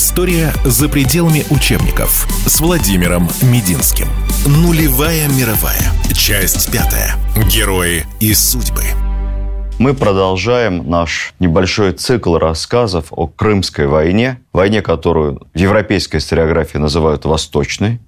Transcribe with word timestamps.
История 0.00 0.52
за 0.64 0.88
пределами 0.88 1.44
учебников 1.50 2.28
с 2.46 2.60
Владимиром 2.60 3.28
Мединским. 3.42 4.06
Нулевая 4.46 5.26
мировая. 5.26 5.82
Часть 6.14 6.70
пятая. 6.70 7.16
Герои 7.52 8.06
и 8.20 8.32
судьбы. 8.32 8.84
Мы 9.80 9.94
продолжаем 9.94 10.88
наш 10.88 11.34
небольшой 11.40 11.94
цикл 11.94 12.36
рассказов 12.36 13.06
о 13.10 13.26
Крымской 13.26 13.88
войне, 13.88 14.40
войне, 14.52 14.82
которую 14.82 15.40
в 15.52 15.58
европейской 15.58 16.18
историографии 16.18 16.78
называют 16.78 17.24
«восточной», 17.24 18.00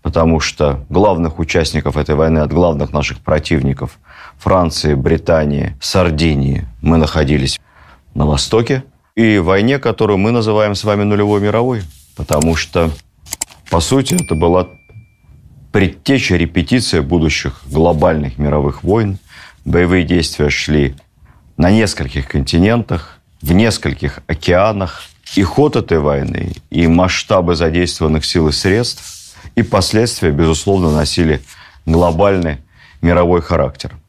потому 0.00 0.40
что 0.40 0.86
главных 0.88 1.38
участников 1.38 1.98
этой 1.98 2.14
войны 2.14 2.38
от 2.38 2.54
главных 2.54 2.94
наших 2.94 3.18
противников 3.18 3.98
Франции, 4.38 4.94
Британии, 4.94 5.76
Сардинии 5.78 6.66
мы 6.80 6.96
находились 6.96 7.60
на 8.14 8.24
Востоке, 8.24 8.82
и 9.16 9.38
войне, 9.38 9.78
которую 9.78 10.18
мы 10.18 10.32
называем 10.32 10.74
с 10.74 10.84
вами 10.84 11.04
нулевой 11.04 11.40
мировой, 11.40 11.82
потому 12.16 12.56
что, 12.56 12.90
по 13.70 13.80
сути, 13.80 14.14
это 14.14 14.34
была 14.34 14.68
предтеча, 15.72 16.36
репетиция 16.36 17.02
будущих 17.02 17.62
глобальных 17.66 18.38
мировых 18.38 18.82
войн. 18.82 19.18
Боевые 19.64 20.04
действия 20.04 20.50
шли 20.50 20.96
на 21.56 21.70
нескольких 21.70 22.28
континентах, 22.28 23.18
в 23.40 23.52
нескольких 23.52 24.20
океанах. 24.26 25.02
И 25.36 25.42
ход 25.42 25.74
этой 25.74 25.98
войны, 25.98 26.52
и 26.70 26.86
масштабы 26.86 27.56
задействованных 27.56 28.24
сил 28.24 28.48
и 28.48 28.52
средств, 28.52 29.34
и 29.56 29.62
последствия, 29.62 30.30
безусловно, 30.30 30.92
носили 30.92 31.40
глобальный 31.86 32.58
мировой 33.00 33.40
характер– 33.40 33.92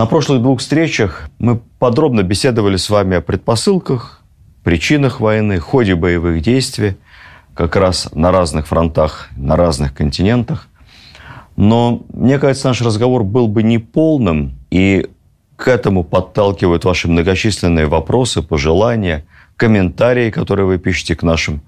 на 0.00 0.06
прошлых 0.06 0.40
двух 0.40 0.60
встречах 0.60 1.28
мы 1.38 1.60
подробно 1.78 2.22
беседовали 2.22 2.78
с 2.78 2.88
вами 2.88 3.18
о 3.18 3.20
предпосылках, 3.20 4.22
причинах 4.64 5.20
войны, 5.20 5.58
ходе 5.58 5.94
боевых 5.94 6.40
действий, 6.40 6.96
как 7.52 7.76
раз 7.76 8.08
на 8.14 8.32
разных 8.32 8.66
фронтах, 8.66 9.28
на 9.36 9.56
разных 9.56 9.92
континентах. 9.92 10.68
Но, 11.54 12.00
мне 12.14 12.38
кажется, 12.38 12.68
наш 12.68 12.80
разговор 12.80 13.24
был 13.24 13.46
бы 13.46 13.62
неполным, 13.62 14.54
и 14.70 15.06
к 15.56 15.68
этому 15.68 16.02
подталкивают 16.02 16.86
ваши 16.86 17.06
многочисленные 17.06 17.84
вопросы, 17.84 18.40
пожелания, 18.40 19.26
комментарии, 19.56 20.30
которые 20.30 20.64
вы 20.64 20.78
пишете 20.78 21.14
к 21.14 21.22
нашим 21.22 21.60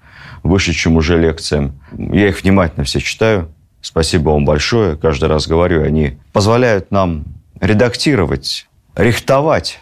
вышедшим 0.42 0.96
уже 0.96 1.18
лекциям. 1.18 1.78
Я 1.92 2.28
их 2.28 2.42
внимательно 2.42 2.84
все 2.84 3.00
читаю. 3.00 3.50
Спасибо 3.82 4.30
вам 4.30 4.46
большое. 4.46 4.96
Каждый 4.96 5.28
раз 5.28 5.46
говорю, 5.46 5.84
они 5.84 6.16
позволяют 6.32 6.90
нам 6.90 7.24
редактировать, 7.62 8.66
рихтовать 8.96 9.80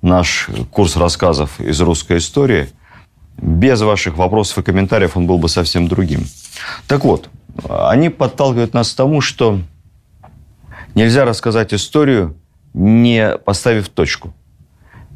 наш 0.00 0.48
курс 0.70 0.96
рассказов 0.96 1.60
из 1.60 1.80
русской 1.80 2.16
истории. 2.16 2.70
Без 3.36 3.80
ваших 3.82 4.16
вопросов 4.16 4.58
и 4.58 4.62
комментариев 4.62 5.16
он 5.16 5.26
был 5.26 5.38
бы 5.38 5.48
совсем 5.48 5.88
другим. 5.88 6.24
Так 6.88 7.04
вот, 7.04 7.28
они 7.68 8.08
подталкивают 8.08 8.72
нас 8.72 8.92
к 8.92 8.96
тому, 8.96 9.20
что 9.20 9.60
нельзя 10.94 11.24
рассказать 11.26 11.74
историю, 11.74 12.34
не 12.72 13.36
поставив 13.36 13.90
точку, 13.90 14.32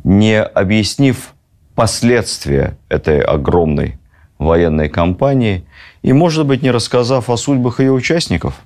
не 0.05 0.41
объяснив 0.41 1.33
последствия 1.75 2.77
этой 2.91 3.23
огромной 3.23 3.99
военной 4.39 4.91
кампании 4.91 5.67
и, 6.03 6.13
может 6.13 6.47
быть, 6.47 6.63
не 6.63 6.71
рассказав 6.71 7.31
о 7.31 7.39
судьбах 7.39 7.81
ее 7.81 7.93
участников, 7.93 8.61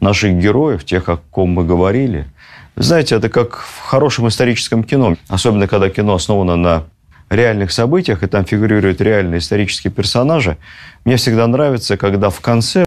наших 0.00 0.34
героев, 0.34 0.84
тех, 0.84 1.08
о 1.08 1.16
ком 1.16 1.52
мы 1.52 1.64
говорили– 1.64 2.26
знаете, 2.76 3.16
это 3.16 3.28
как 3.28 3.58
в 3.58 3.80
хорошем 3.80 4.28
историческом 4.28 4.84
кино. 4.84 5.16
Особенно, 5.28 5.66
когда 5.66 5.88
кино 5.88 6.14
основано 6.14 6.56
на 6.56 6.84
реальных 7.30 7.72
событиях, 7.72 8.22
и 8.22 8.26
там 8.26 8.44
фигурируют 8.44 9.00
реальные 9.00 9.38
исторические 9.38 9.92
персонажи. 9.92 10.58
Мне 11.04 11.16
всегда 11.16 11.46
нравится, 11.46 11.96
когда 11.96 12.30
в 12.30 12.40
конце, 12.40 12.84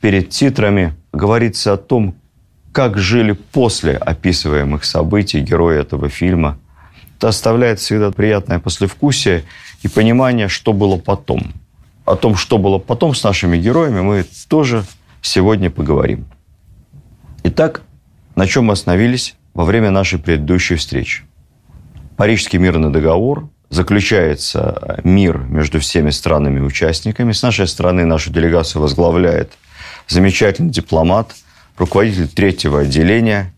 перед 0.00 0.30
титрами, 0.30 0.94
говорится 1.12 1.74
о 1.74 1.76
том, 1.76 2.14
как 2.72 2.98
жили 2.98 3.32
после 3.32 3.96
описываемых 3.96 4.84
событий 4.84 5.40
герои 5.40 5.78
этого 5.78 6.08
фильма. 6.08 6.58
Это 7.18 7.28
оставляет 7.28 7.80
всегда 7.80 8.10
приятное 8.10 8.58
послевкусие 8.60 9.44
и 9.82 9.88
понимание, 9.88 10.48
что 10.48 10.72
было 10.72 10.96
потом. 10.96 11.52
О 12.04 12.16
том, 12.16 12.36
что 12.36 12.58
было 12.58 12.78
потом 12.78 13.14
с 13.14 13.22
нашими 13.24 13.58
героями, 13.58 14.00
мы 14.00 14.24
тоже 14.48 14.84
сегодня 15.20 15.70
поговорим. 15.70 16.26
Итак, 17.42 17.82
на 18.38 18.46
чем 18.46 18.66
мы 18.66 18.74
остановились 18.74 19.34
во 19.52 19.64
время 19.64 19.90
нашей 19.90 20.20
предыдущей 20.20 20.76
встречи. 20.76 21.24
Парижский 22.16 22.60
мирный 22.60 22.92
договор 22.92 23.48
заключается 23.68 25.00
мир 25.02 25.38
между 25.38 25.80
всеми 25.80 26.10
странами-участниками. 26.10 27.32
С 27.32 27.42
нашей 27.42 27.66
стороны 27.66 28.04
нашу 28.04 28.30
делегацию 28.30 28.80
возглавляет 28.80 29.54
замечательный 30.06 30.70
дипломат, 30.70 31.34
руководитель 31.78 32.28
третьего 32.28 32.82
отделения 32.82 33.52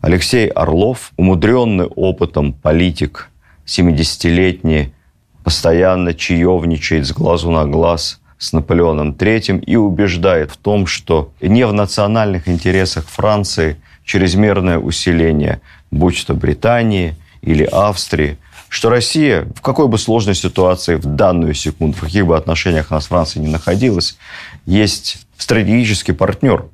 Алексей 0.00 0.48
Орлов, 0.48 1.12
умудренный 1.16 1.86
опытом 1.86 2.54
политик, 2.54 3.30
70-летний, 3.66 4.92
постоянно 5.44 6.12
чаевничает 6.12 7.06
с 7.06 7.12
глазу 7.12 7.52
на 7.52 7.66
глаз 7.66 8.20
с 8.36 8.52
Наполеоном 8.52 9.12
III 9.12 9.60
и 9.60 9.76
убеждает 9.76 10.50
в 10.50 10.56
том, 10.56 10.88
что 10.88 11.30
не 11.40 11.64
в 11.64 11.72
национальных 11.72 12.48
интересах 12.48 13.06
Франции– 13.06 13.76
чрезмерное 14.12 14.78
усиление, 14.78 15.62
будь 15.90 16.26
то 16.26 16.34
Британии 16.34 17.16
или 17.40 17.64
Австрии, 17.64 18.36
что 18.68 18.90
Россия, 18.90 19.46
в 19.56 19.62
какой 19.62 19.88
бы 19.88 19.96
сложной 19.96 20.34
ситуации 20.34 20.96
в 20.96 21.06
данную 21.06 21.54
секунду, 21.54 21.96
в 21.96 22.00
каких 22.02 22.26
бы 22.26 22.36
отношениях 22.36 22.92
она 22.92 23.00
с 23.00 23.06
Францией 23.06 23.46
не 23.46 23.50
находилась, 23.50 24.18
есть 24.66 25.26
стратегический 25.38 26.12
партнер. 26.12 26.66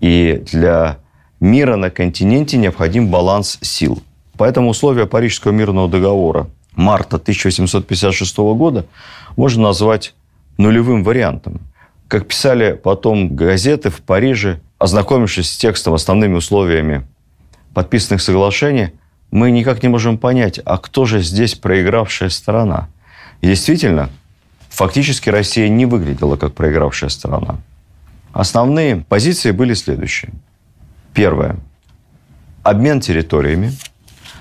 И 0.00 0.42
для 0.50 0.98
мира 1.38 1.76
на 1.76 1.90
континенте 1.90 2.56
необходим 2.56 3.06
баланс 3.08 3.58
сил. 3.60 4.02
Поэтому 4.36 4.70
условия 4.70 5.06
Парижского 5.06 5.52
мирного 5.52 5.88
договора 5.88 6.48
марта 6.74 7.18
1856 7.18 8.36
года 8.36 8.84
можно 9.36 9.62
назвать 9.62 10.12
нулевым 10.56 11.04
вариантом. 11.04 11.60
Как 12.08 12.26
писали 12.26 12.72
потом 12.72 13.36
газеты 13.36 13.90
в 13.90 14.00
Париже, 14.00 14.60
ознакомившись 14.78 15.50
с 15.50 15.56
текстом, 15.56 15.94
основными 15.94 16.34
условиями 16.34 17.06
подписанных 17.74 18.22
соглашений, 18.22 18.90
мы 19.30 19.50
никак 19.50 19.82
не 19.82 19.88
можем 19.88 20.18
понять, 20.18 20.58
а 20.64 20.78
кто 20.78 21.04
же 21.04 21.20
здесь 21.20 21.54
проигравшая 21.54 22.30
сторона. 22.30 22.88
И 23.40 23.46
действительно, 23.46 24.10
фактически 24.70 25.28
Россия 25.28 25.68
не 25.68 25.86
выглядела 25.86 26.36
как 26.36 26.54
проигравшая 26.54 27.10
сторона. 27.10 27.60
Основные 28.32 28.96
позиции 28.96 29.50
были 29.50 29.74
следующие. 29.74 30.32
Первое. 31.12 31.56
Обмен 32.62 33.00
территориями. 33.00 33.72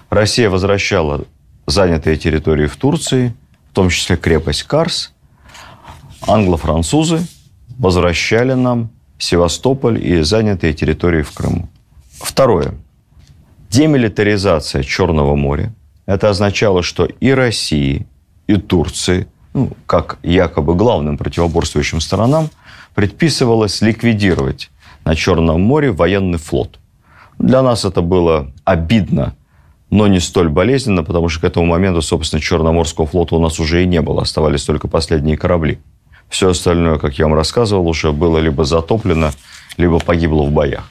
Россия 0.09 0.50
возвращала 0.50 1.26
занятые 1.66 2.18
территории 2.18 2.68
в 2.68 2.78
Турции, 2.78 3.34
в 3.72 3.74
том 3.74 3.90
числе 3.90 4.16
крепость 4.16 4.64
Карс. 4.64 5.14
Англо-французы 6.22 7.26
возвращали 7.78 8.53
нам 8.53 8.90
Севастополь 9.17 10.03
и 10.05 10.22
занятые 10.22 10.73
территории 10.73 11.22
в 11.23 11.31
Крыму. 11.31 11.69
Второе. 12.19 12.73
Демилитаризация 13.69 14.83
Черного 14.83 15.35
моря. 15.35 15.73
Это 16.05 16.29
означало, 16.29 16.83
что 16.83 17.05
и 17.05 17.31
России, 17.31 18.07
и 18.47 18.55
Турции, 18.55 19.28
ну, 19.53 19.72
как 19.85 20.19
якобы 20.23 20.75
главным 20.75 21.17
противоборствующим 21.17 22.00
сторонам, 22.00 22.50
предписывалось 22.95 23.81
ликвидировать 23.81 24.72
на 25.03 25.16
Черном 25.16 25.61
море 25.61 25.91
военный 25.91 26.38
флот. 26.38 26.79
Для 27.39 27.61
нас 27.61 27.85
это 27.85 28.01
было 28.01 28.51
обидно, 28.63 29.35
но 29.89 30.07
не 30.07 30.19
столь 30.19 30.49
болезненно, 30.49 31.03
потому 31.03 31.29
что 31.29 31.41
к 31.41 31.44
этому 31.44 31.66
моменту, 31.66 32.01
собственно, 32.01 32.41
Черноморского 32.41 33.05
флота 33.05 33.35
у 33.35 33.39
нас 33.39 33.59
уже 33.59 33.84
и 33.84 33.88
не 33.88 34.01
было, 34.01 34.22
оставались 34.22 34.63
только 34.63 34.88
последние 34.88 35.37
корабли. 35.37 35.79
Все 36.29 36.50
остальное, 36.50 36.97
как 36.97 37.18
я 37.18 37.26
вам 37.26 37.35
рассказывал, 37.35 37.88
уже 37.88 38.12
было 38.12 38.38
либо 38.38 38.66
затоплено, 38.66 39.32
либо 39.78 40.00
погибло 40.00 40.44
в 40.44 40.52
боях. 40.52 40.90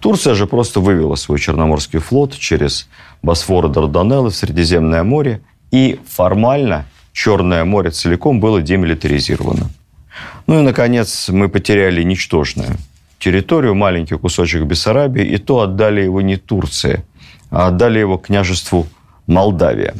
Турция 0.00 0.34
же 0.34 0.46
просто 0.46 0.80
вывела 0.80 1.14
свой 1.14 1.38
Черноморский 1.38 1.98
флот 1.98 2.36
через 2.36 2.88
Босфор 3.22 3.66
и 3.66 3.68
Дарданеллы 3.70 4.30
в 4.30 4.36
Средиземное 4.36 5.02
море, 5.02 5.40
и 5.70 5.98
формально 6.06 6.86
Черное 7.14 7.64
море 7.64 7.90
целиком 7.90 8.40
было 8.40 8.60
демилитаризировано. 8.60 9.70
Ну 10.46 10.58
и, 10.58 10.62
наконец, 10.62 11.28
мы 11.28 11.48
потеряли 11.48 12.02
ничтожную 12.02 12.76
территорию, 13.18 13.74
маленький 13.74 14.18
кусочек 14.18 14.64
Бессарабии, 14.64 15.24
и 15.24 15.38
то 15.38 15.60
отдали 15.60 16.02
его 16.02 16.20
не 16.20 16.36
Турции, 16.36 17.04
а 17.50 17.68
отдали 17.68 18.00
его 18.00 18.18
княжеству 18.18 18.86
Молдавия. 19.26 19.94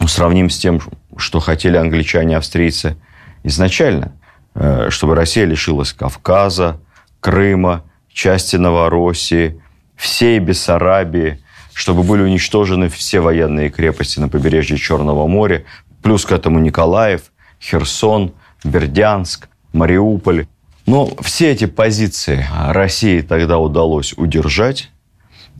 Ну, 0.00 0.08
сравним 0.08 0.50
с 0.50 0.58
тем, 0.58 0.80
что 1.16 1.40
хотели 1.40 1.76
англичане 1.76 2.34
и 2.34 2.36
австрийцы 2.36 2.96
изначально, 3.46 4.12
э, 4.54 4.88
чтобы 4.90 5.14
Россия 5.14 5.44
лишилась 5.44 5.92
Кавказа, 5.92 6.80
Крыма, 7.20 7.84
части 8.12 8.56
Новороссии, 8.56 9.60
всей 9.96 10.38
Бессарабии, 10.38 11.40
чтобы 11.72 12.02
были 12.02 12.22
уничтожены 12.22 12.88
все 12.88 13.20
военные 13.20 13.70
крепости 13.70 14.18
на 14.18 14.28
побережье 14.28 14.76
Черного 14.76 15.26
моря, 15.26 15.64
Плюс 16.02 16.24
к 16.24 16.32
этому 16.32 16.60
Николаев, 16.60 17.32
Херсон, 17.60 18.32
Бердянск, 18.62 19.48
Мариуполь. 19.72 20.46
Но 20.86 21.10
все 21.20 21.50
эти 21.50 21.66
позиции 21.66 22.46
России 22.68 23.22
тогда 23.22 23.58
удалось 23.58 24.12
удержать. 24.16 24.90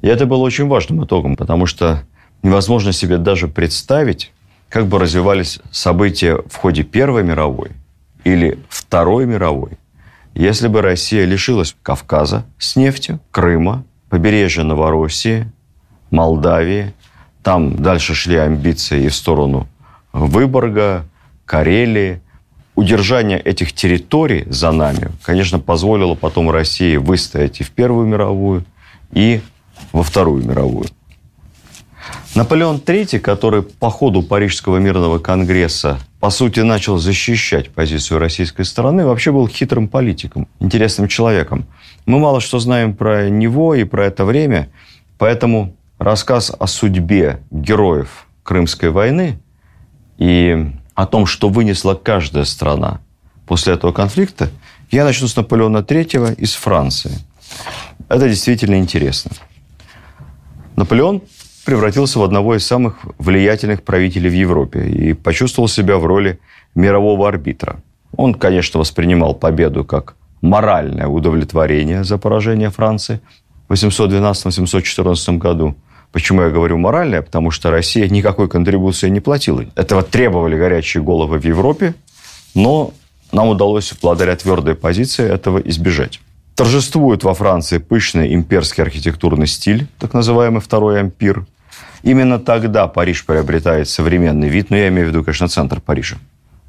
И 0.03 0.07
это 0.07 0.25
было 0.27 0.43
очень 0.43 0.69
важным 0.69 1.05
итогом, 1.05 1.35
потому 1.35 1.67
что 1.67 2.05
невозможно 2.43 2.93
себе 2.93 3.19
даже 3.19 3.49
представить, 3.49 4.33
как 4.69 4.87
бы 4.87 4.99
развивались 4.99 5.61
события 5.71 6.43
в 6.49 6.57
ходе 6.57 6.83
Первой 6.83 7.23
мировой 7.23 7.71
или 8.25 8.59
Второй 8.69 9.27
мировой, 9.27 9.79
если 10.35 10.69
бы 10.69 10.83
Россия 10.83 11.25
лишилась 11.25 11.77
Кавказа 11.83 12.45
с 12.59 12.77
нефтью, 12.77 13.21
Крыма, 13.31 13.85
побережья 14.11 14.65
Новороссии, 14.65 15.51
Молдавии, 16.11 16.93
там 17.43 17.77
дальше 17.77 18.15
шли 18.15 18.37
амбиции 18.37 19.05
и 19.05 19.09
в 19.09 19.15
сторону 19.15 19.69
Выборга, 20.13 21.05
Карелии. 21.45 22.21
Удержание 22.75 23.41
этих 23.41 23.73
территорий 23.73 24.45
за 24.51 24.73
нами, 24.73 25.11
конечно, 25.23 25.59
позволило 25.59 26.15
потом 26.15 26.51
России 26.51 26.97
выстоять 26.97 27.61
и 27.61 27.65
в 27.65 27.71
Первую 27.71 28.07
мировую, 28.07 28.65
и 29.13 29.41
во 29.93 30.03
Вторую 30.03 30.45
мировую. 30.45 30.89
Наполеон 32.37 32.77
III, 32.77 33.19
который 33.19 33.63
по 33.63 33.89
ходу 33.89 34.23
Парижского 34.23 34.77
мирного 34.77 35.19
конгресса, 35.19 35.99
по 36.21 36.29
сути, 36.29 36.61
начал 36.61 36.99
защищать 36.99 37.71
позицию 37.71 38.19
российской 38.19 38.67
стороны, 38.67 39.07
вообще 39.07 39.33
был 39.33 39.49
хитрым 39.49 39.89
политиком, 39.89 40.47
интересным 40.61 41.09
человеком. 41.09 41.65
Мы 42.05 42.19
мало 42.19 42.43
что 42.43 42.59
знаем 42.59 42.95
про 42.95 43.31
него 43.31 43.75
и 43.75 43.85
про 43.85 44.05
это 44.05 44.27
время, 44.27 44.69
поэтому 45.17 45.75
рассказ 45.99 46.53
о 46.59 46.67
судьбе 46.67 47.41
героев 47.51 48.27
Крымской 48.43 48.91
войны 48.91 49.39
и 50.19 50.73
о 50.95 51.07
том, 51.07 51.25
что 51.25 51.49
вынесла 51.49 51.95
каждая 51.95 52.45
страна 52.45 53.01
после 53.47 53.73
этого 53.73 53.93
конфликта, 53.93 54.51
я 54.91 55.05
начну 55.05 55.27
с 55.27 55.37
Наполеона 55.37 55.79
III 55.79 56.35
из 56.35 56.53
Франции. 56.53 57.13
Это 58.11 58.29
действительно 58.29 58.75
интересно. 58.75 59.31
Наполеон 60.77 61.23
превратился 61.67 62.21
в 62.21 62.23
одного 62.23 62.57
из 62.57 62.65
самых 62.65 62.95
влиятельных 63.19 63.83
правителей 63.83 64.31
в 64.31 64.35
Европе 64.35 64.87
и 64.89 65.13
почувствовал 65.15 65.69
себя 65.69 65.99
в 65.99 66.07
роли 66.07 66.39
мирового 66.77 67.29
арбитра. 67.29 67.83
Он, 68.17 68.35
конечно, 68.35 68.79
воспринимал 68.79 69.35
победу 69.35 69.85
как 69.85 70.15
моральное 70.41 71.09
удовлетворение 71.09 72.05
за 72.05 72.19
поражение 72.19 72.71
Франции 72.71 73.21
в 73.69 73.73
812-814 73.73 75.39
году. 75.39 75.75
Почему 76.13 76.43
я 76.43 76.51
говорю 76.51 76.79
моральное? 76.79 77.21
Потому 77.21 77.51
что 77.51 77.73
Россия 77.73 78.09
никакой 78.09 78.49
контрибуции 78.49 79.09
не 79.09 79.21
платила. 79.21 79.65
Этого 79.75 80.03
требовали 80.05 80.57
горячие 80.57 81.03
головы 81.03 81.41
в 81.41 81.45
Европе, 81.45 81.95
но 82.55 82.93
нам 83.33 83.49
удалось 83.49 83.93
благодаря 84.01 84.37
твердой 84.37 84.77
позиции 84.77 85.29
этого 85.29 85.59
избежать. 85.59 86.21
Торжествует 86.55 87.25
во 87.25 87.35
Франции 87.35 87.79
пышный 87.79 88.33
имперский 88.35 88.85
архитектурный 88.85 89.49
стиль, 89.49 89.89
так 89.99 90.15
называемый 90.15 90.61
второй 90.61 91.01
ампир. 91.01 91.45
Именно 92.03 92.39
тогда 92.39 92.87
Париж 92.87 93.25
приобретает 93.25 93.89
современный 93.89 94.49
вид, 94.49 94.71
но 94.71 94.77
я 94.77 94.89
имею 94.89 95.07
в 95.07 95.11
виду, 95.11 95.25
конечно, 95.25 95.49
центр 95.49 95.81
Парижа. 95.81 96.17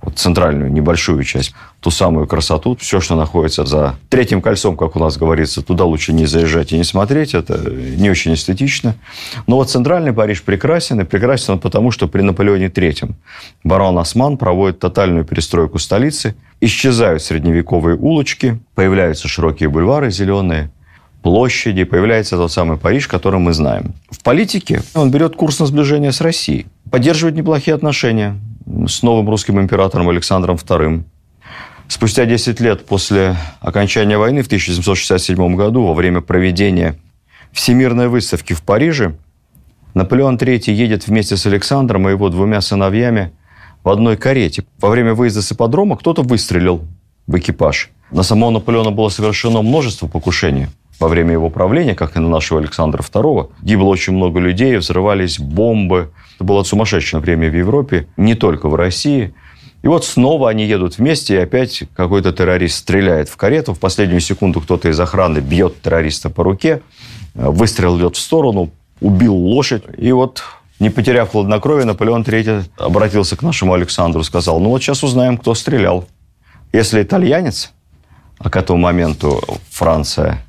Вот 0.02 0.20
центральную 0.20 0.72
небольшую 0.72 1.24
часть, 1.24 1.54
ту 1.80 1.90
самую 1.90 2.28
красоту, 2.28 2.78
все, 2.80 3.02
что 3.02 3.16
находится 3.16 3.66
за 3.66 3.96
третьим 4.10 4.42
кольцом, 4.42 4.78
как 4.78 4.96
у 4.96 5.00
нас 5.00 5.18
говорится, 5.18 5.64
туда 5.64 5.86
лучше 5.86 6.14
не 6.14 6.28
заезжать 6.28 6.72
и 6.72 6.78
не 6.78 6.84
смотреть, 6.84 7.34
это 7.34 7.58
не 7.72 8.10
очень 8.10 8.36
эстетично. 8.36 8.96
Но 9.48 9.56
вот 9.56 9.72
центральный 9.72 10.14
Париж 10.14 10.44
прекрасен, 10.44 11.02
и 11.02 11.04
прекрасен 11.04 11.54
он 11.54 11.60
потому, 11.60 11.90
что 11.90 12.08
при 12.08 12.22
Наполеоне 12.22 12.68
III 12.68 13.14
барон 13.64 13.98
Осман 13.98 14.38
проводит 14.38 14.80
тотальную 14.80 15.26
перестройку 15.26 15.80
столицы, 15.80 16.36
исчезают 16.62 17.24
средневековые 17.24 17.98
улочки, 17.98 18.60
появляются 18.76 19.28
широкие 19.28 19.68
бульвары 19.68 20.12
зеленые, 20.12 20.70
площади, 21.28 21.84
появляется 21.84 22.38
тот 22.38 22.54
самый 22.54 22.78
Париж, 22.78 23.10
который 23.10 23.38
мы 23.38 23.52
знаем. 23.52 23.94
В 24.10 24.24
политике 24.24 24.82
он 24.94 25.12
берет 25.12 25.36
курс 25.36 25.60
на 25.60 25.66
сближение 25.66 26.14
с 26.14 26.22
Россией, 26.22 26.68
поддерживает 26.90 27.36
неплохие 27.36 27.76
отношения 27.76 28.40
с 28.88 29.04
новым 29.04 29.30
русским 29.30 29.60
императором 29.60 30.08
Александром 30.08 30.56
II. 30.56 31.04
Спустя 31.90 32.26
10 32.26 32.62
лет 32.62 32.86
после 32.86 33.36
окончания 33.60 34.18
войны 34.18 34.42
в 34.42 34.46
1767 34.46 35.56
году, 35.58 35.86
во 35.86 35.94
время 35.94 36.22
проведения 36.22 36.96
Всемирной 37.52 38.08
выставки 38.08 38.54
в 38.54 38.62
Париже, 38.62 39.16
Наполеон 39.96 40.38
III 40.38 40.72
едет 40.72 41.08
вместе 41.08 41.36
с 41.36 41.46
Александром 41.46 42.08
и 42.08 42.12
его 42.12 42.30
двумя 42.30 42.62
сыновьями 42.62 43.34
в 43.84 43.90
одной 43.90 44.16
карете. 44.16 44.64
Во 44.80 44.90
время 44.90 45.14
выезда 45.14 45.42
с 45.42 45.52
ипподрома 45.52 45.98
кто-то 45.98 46.22
выстрелил 46.22 46.86
в 47.28 47.38
экипаж. 47.38 47.90
На 48.12 48.24
самого 48.24 48.52
Наполеона 48.52 48.92
было 48.92 49.10
совершено 49.10 49.62
множество 49.62 50.08
покушений 50.08 50.68
во 51.00 51.08
время 51.08 51.34
его 51.34 51.50
правления, 51.50 51.96
как 51.96 52.16
и 52.16 52.20
на 52.20 52.30
нашего 52.30 52.60
Александра 52.60 53.02
II, 53.02 53.52
гибло 53.62 53.86
очень 53.86 54.14
много 54.14 54.40
людей, 54.40 54.78
взрывались 54.78 55.40
бомбы. 55.40 56.12
Это 56.36 56.44
было 56.44 56.64
сумасшедшее 56.64 57.22
время 57.22 57.50
в 57.50 57.56
Европе, 57.56 58.08
не 58.18 58.36
только 58.36 58.68
в 58.68 58.76
России. 58.76 59.34
И 59.84 59.88
вот 59.88 60.06
снова 60.06 60.50
они 60.50 60.66
едут 60.66 60.98
вместе, 60.98 61.36
и 61.36 61.38
опять 61.38 61.84
какой-то 61.96 62.34
террорист 62.34 62.78
стреляет 62.78 63.30
в 63.30 63.38
карету. 63.38 63.74
В 63.74 63.80
последнюю 63.80 64.22
секунду 64.22 64.60
кто-то 64.60 64.90
из 64.90 65.00
охраны 65.00 65.40
бьет 65.40 65.82
террориста 65.82 66.30
по 66.30 66.44
руке. 66.44 66.82
Выстрел 67.36 67.98
идет 67.98 68.16
в 68.16 68.20
сторону, 68.20 68.72
убил 69.00 69.36
лошадь. 69.36 69.84
И 69.98 70.12
вот, 70.12 70.42
не 70.80 70.90
потеряв 70.90 71.30
хладнокровие, 71.30 71.86
Наполеон 71.86 72.24
III 72.24 72.64
обратился 72.78 73.38
к 73.38 73.44
нашему 73.44 73.74
Александру, 73.74 74.24
сказал, 74.24 74.60
ну 74.60 74.70
вот 74.70 74.82
сейчас 74.82 75.04
узнаем, 75.04 75.38
кто 75.38 75.54
стрелял. 75.54 76.06
Если 76.74 77.04
итальянец, 77.04 77.72
а 78.40 78.50
к 78.50 78.56
этому 78.56 78.80
моменту 78.80 79.42
Франция 79.70 80.44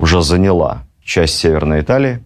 уже 0.00 0.22
заняла 0.22 0.82
часть 1.04 1.38
Северной 1.38 1.82
Италии, 1.82 2.22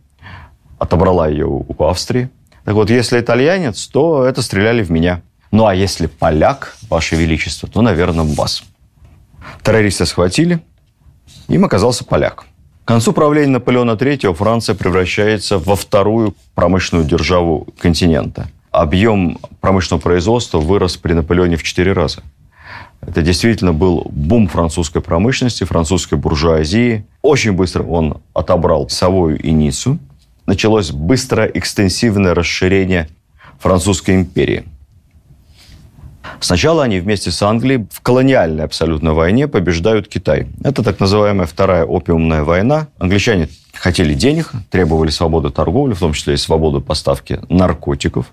отобрала 0.78 1.28
ее 1.28 1.46
у 1.46 1.84
Австрии. 1.84 2.30
Так 2.64 2.74
вот, 2.74 2.88
если 2.88 3.20
итальянец, 3.20 3.86
то 3.88 4.24
это 4.24 4.40
стреляли 4.42 4.82
в 4.82 4.90
меня. 4.90 5.20
Ну, 5.50 5.66
а 5.66 5.74
если 5.74 6.06
поляк, 6.06 6.76
Ваше 6.88 7.16
Величество, 7.16 7.68
то, 7.68 7.82
наверное, 7.82 8.24
в 8.24 8.34
вас. 8.34 8.64
Террористы 9.62 10.06
схватили, 10.06 10.60
им 11.48 11.64
оказался 11.64 12.04
поляк. 12.04 12.46
К 12.84 12.88
концу 12.88 13.12
правления 13.12 13.52
Наполеона 13.52 13.92
III 13.92 14.34
Франция 14.34 14.74
превращается 14.74 15.58
во 15.58 15.74
вторую 15.74 16.34
промышленную 16.54 17.06
державу 17.06 17.66
континента. 17.78 18.48
Объем 18.70 19.38
промышленного 19.60 20.02
производства 20.02 20.58
вырос 20.58 20.96
при 20.96 21.12
Наполеоне 21.12 21.56
в 21.56 21.62
четыре 21.62 21.92
раза. 21.92 22.22
Это 23.06 23.22
действительно 23.22 23.72
был 23.72 24.06
бум 24.10 24.48
французской 24.48 25.02
промышленности, 25.02 25.64
французской 25.64 26.18
буржуазии. 26.18 27.06
Очень 27.22 27.52
быстро 27.52 27.82
он 27.82 28.18
отобрал 28.32 28.88
Савою 28.88 29.38
и 29.38 29.50
Ниццу. 29.50 29.98
Началось 30.46 30.90
быстрое 30.90 31.50
экстенсивное 31.52 32.34
расширение 32.34 33.08
французской 33.58 34.16
империи. 34.16 34.64
Сначала 36.40 36.84
они 36.84 37.00
вместе 37.00 37.30
с 37.30 37.42
Англией 37.42 37.86
в 37.90 38.00
колониальной 38.00 38.64
абсолютно 38.64 39.14
войне 39.14 39.48
побеждают 39.48 40.08
Китай. 40.08 40.48
Это 40.62 40.82
так 40.82 41.00
называемая 41.00 41.46
Вторая 41.46 41.84
опиумная 41.84 42.44
война. 42.44 42.88
Англичане 42.98 43.48
хотели 43.72 44.14
денег, 44.14 44.50
требовали 44.70 45.10
свободы 45.10 45.50
торговли, 45.50 45.94
в 45.94 45.98
том 46.00 46.12
числе 46.12 46.34
и 46.34 46.38
свободу 46.38 46.80
поставки 46.80 47.40
наркотиков 47.48 48.26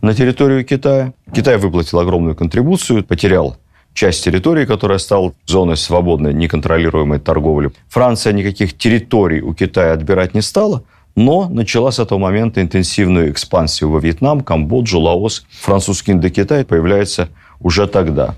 на 0.00 0.14
территорию 0.14 0.64
Китая. 0.64 1.12
Китай 1.34 1.56
выплатил 1.56 1.98
огромную 2.00 2.34
контрибуцию, 2.34 3.04
потерял 3.04 3.56
часть 3.94 4.24
территории, 4.24 4.66
которая 4.66 4.98
стала 4.98 5.32
зоной 5.46 5.76
свободной, 5.76 6.34
неконтролируемой 6.34 7.20
торговли. 7.20 7.72
Франция 7.88 8.32
никаких 8.32 8.76
территорий 8.76 9.40
у 9.40 9.54
Китая 9.54 9.92
отбирать 9.92 10.34
не 10.34 10.42
стала, 10.42 10.82
но 11.16 11.48
начала 11.48 11.90
с 11.90 11.98
этого 11.98 12.18
момента 12.18 12.60
интенсивную 12.60 13.30
экспансию 13.30 13.90
во 13.90 14.00
Вьетнам, 14.00 14.42
Камбоджу, 14.42 14.98
Лаос. 15.00 15.46
Французский 15.50 16.12
Индокитай 16.12 16.64
появляется 16.64 17.28
уже 17.60 17.86
тогда. 17.86 18.34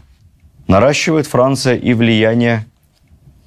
Наращивает 0.69 1.27
Франция 1.27 1.75
и 1.75 1.95
влияние 1.95 2.67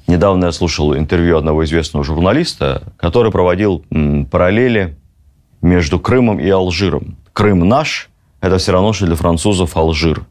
Недавно 0.09 0.45
я 0.45 0.51
слушал 0.51 0.97
интервью 0.97 1.37
одного 1.37 1.63
известного 1.65 2.03
журналиста, 2.03 2.81
который 2.97 3.31
проводил 3.31 3.85
параллели 4.31 4.97
между 5.61 5.99
Крымом 5.99 6.39
и 6.39 6.49
Алжиром. 6.49 7.15
Крым 7.31 7.59
наш– 7.69 8.09
это 8.41 8.57
все 8.57 8.71
равно, 8.71 8.91
что 8.91 9.05
для 9.05 9.13
французов 9.13 9.77
Алжир. 9.77 10.25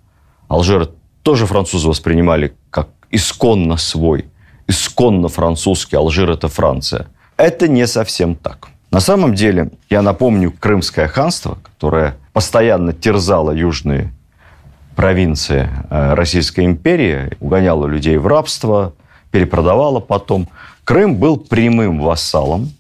Алжир 0.48 0.90
тоже 1.28 1.44
французы 1.44 1.88
воспринимали 1.88 2.54
как 2.70 2.88
исконно 3.10 3.76
свой, 3.76 4.24
исконно 4.66 5.28
французский, 5.28 5.94
Алжир– 5.94 6.30
это 6.30 6.48
Франция. 6.48 7.08
Это 7.36 7.68
не 7.68 7.86
совсем 7.86 8.34
так. 8.34 8.68
На 8.90 9.00
самом 9.00 9.34
деле, 9.34 9.68
я 9.90 10.00
напомню 10.00 10.50
Крымское 10.58 11.06
ханство, 11.06 11.58
которое 11.62 12.16
постоянно 12.32 12.94
терзало 12.94 13.50
южные 13.50 14.10
провинции 14.96 15.68
э, 15.90 16.14
Российской 16.14 16.64
империи, 16.64 17.36
угоняло 17.40 17.84
людей 17.86 18.16
в 18.16 18.26
рабство, 18.26 18.94
перепродавало 19.30 20.00
потом. 20.00 20.48
Крым 20.84 21.16
был 21.16 21.36
прямым 21.36 22.00
вассалом 22.00 22.72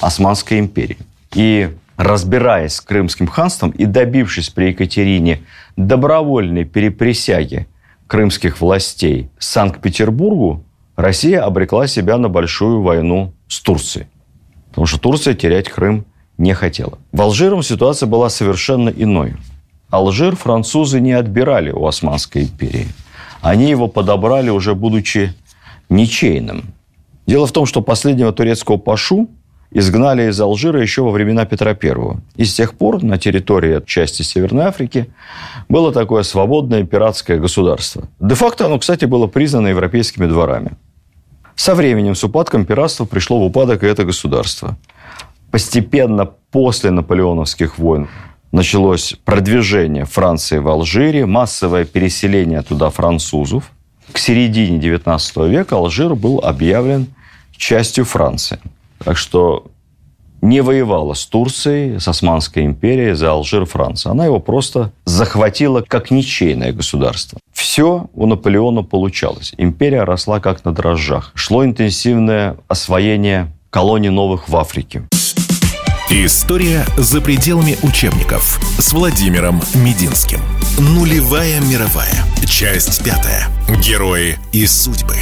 Османской 0.00 0.58
империи. 0.58 0.96
И 1.34 1.68
разбираясь 1.98 2.76
с 2.76 2.80
Крымским 2.80 3.26
ханством 3.26 3.72
и 3.72 3.84
добившись 3.84 4.48
при 4.48 4.68
Екатерине 4.68 5.42
добровольной 5.76 6.64
переприсяги 6.64 7.66
крымских 8.10 8.60
властей 8.60 9.30
Санкт-Петербургу 9.38 10.64
Россия 10.96 11.44
обрекла 11.44 11.86
себя 11.86 12.18
на 12.18 12.28
большую 12.28 12.82
войну 12.82 13.32
с 13.46 13.60
Турцией. 13.60 14.08
Потому 14.70 14.86
что 14.86 14.98
Турция 14.98 15.34
терять 15.34 15.68
Крым 15.68 16.04
не 16.36 16.52
хотела. 16.52 16.98
В 17.12 17.22
Алжиром 17.22 17.62
ситуация 17.62 18.08
была 18.08 18.28
совершенно 18.28 18.88
иной. 18.88 19.36
Алжир 19.90 20.34
французы 20.34 21.00
не 21.00 21.12
отбирали 21.12 21.70
у 21.70 21.86
Османской 21.86 22.42
империи. 22.42 22.88
Они 23.42 23.70
его 23.70 23.86
подобрали 23.86 24.50
уже 24.50 24.74
будучи 24.74 25.32
ничейным. 25.88 26.64
Дело 27.28 27.46
в 27.46 27.52
том, 27.52 27.64
что 27.64 27.80
последнего 27.80 28.32
турецкого 28.32 28.76
пашу 28.76 29.30
изгнали 29.70 30.28
из 30.28 30.40
Алжира 30.40 30.80
еще 30.80 31.02
во 31.02 31.10
времена 31.10 31.44
Петра 31.44 31.76
I. 31.80 32.16
И 32.36 32.44
с 32.44 32.54
тех 32.54 32.74
пор 32.74 33.02
на 33.02 33.18
территории 33.18 33.82
части 33.86 34.22
Северной 34.22 34.64
Африки 34.64 35.10
было 35.68 35.92
такое 35.92 36.22
свободное 36.22 36.84
пиратское 36.84 37.38
государство. 37.38 38.08
Де-факто 38.20 38.66
оно, 38.66 38.78
кстати, 38.78 39.04
было 39.04 39.26
признано 39.26 39.68
европейскими 39.68 40.26
дворами. 40.26 40.72
Со 41.54 41.74
временем, 41.74 42.14
с 42.14 42.24
упадком 42.24 42.64
пиратства, 42.64 43.04
пришло 43.04 43.38
в 43.38 43.44
упадок 43.44 43.84
и 43.84 43.86
это 43.86 44.04
государство. 44.04 44.76
Постепенно 45.50 46.26
после 46.50 46.90
наполеоновских 46.90 47.78
войн 47.78 48.08
началось 48.52 49.14
продвижение 49.24 50.04
Франции 50.04 50.58
в 50.58 50.68
Алжире, 50.68 51.26
массовое 51.26 51.84
переселение 51.84 52.62
туда 52.62 52.90
французов. 52.90 53.70
К 54.12 54.18
середине 54.18 54.78
XIX 54.78 55.48
века 55.48 55.76
Алжир 55.76 56.14
был 56.14 56.40
объявлен 56.40 57.06
частью 57.56 58.04
Франции. 58.04 58.58
Так 59.04 59.16
что 59.16 59.66
не 60.42 60.62
воевала 60.62 61.14
с 61.14 61.26
Турцией, 61.26 61.98
с 61.98 62.08
Османской 62.08 62.64
империей 62.64 63.14
за 63.14 63.30
Алжир 63.30 63.66
Франция. 63.66 64.12
Она 64.12 64.24
его 64.24 64.40
просто 64.40 64.92
захватила 65.04 65.82
как 65.82 66.10
ничейное 66.10 66.72
государство. 66.72 67.38
Все 67.52 68.08
у 68.14 68.26
Наполеона 68.26 68.82
получалось. 68.82 69.52
Империя 69.58 70.04
росла 70.04 70.40
как 70.40 70.64
на 70.64 70.72
дрожжах. 70.72 71.32
Шло 71.34 71.64
интенсивное 71.64 72.56
освоение 72.68 73.52
колоний 73.70 74.08
новых 74.08 74.48
в 74.48 74.56
Африке. 74.56 75.04
История 76.10 76.84
за 76.96 77.20
пределами 77.20 77.76
учебников 77.82 78.58
с 78.80 78.92
Владимиром 78.92 79.60
Мединским. 79.74 80.40
Нулевая 80.78 81.60
мировая. 81.60 82.24
Часть 82.48 83.04
пятая. 83.04 83.46
Герои 83.80 84.36
и 84.52 84.66
судьбы. 84.66 85.14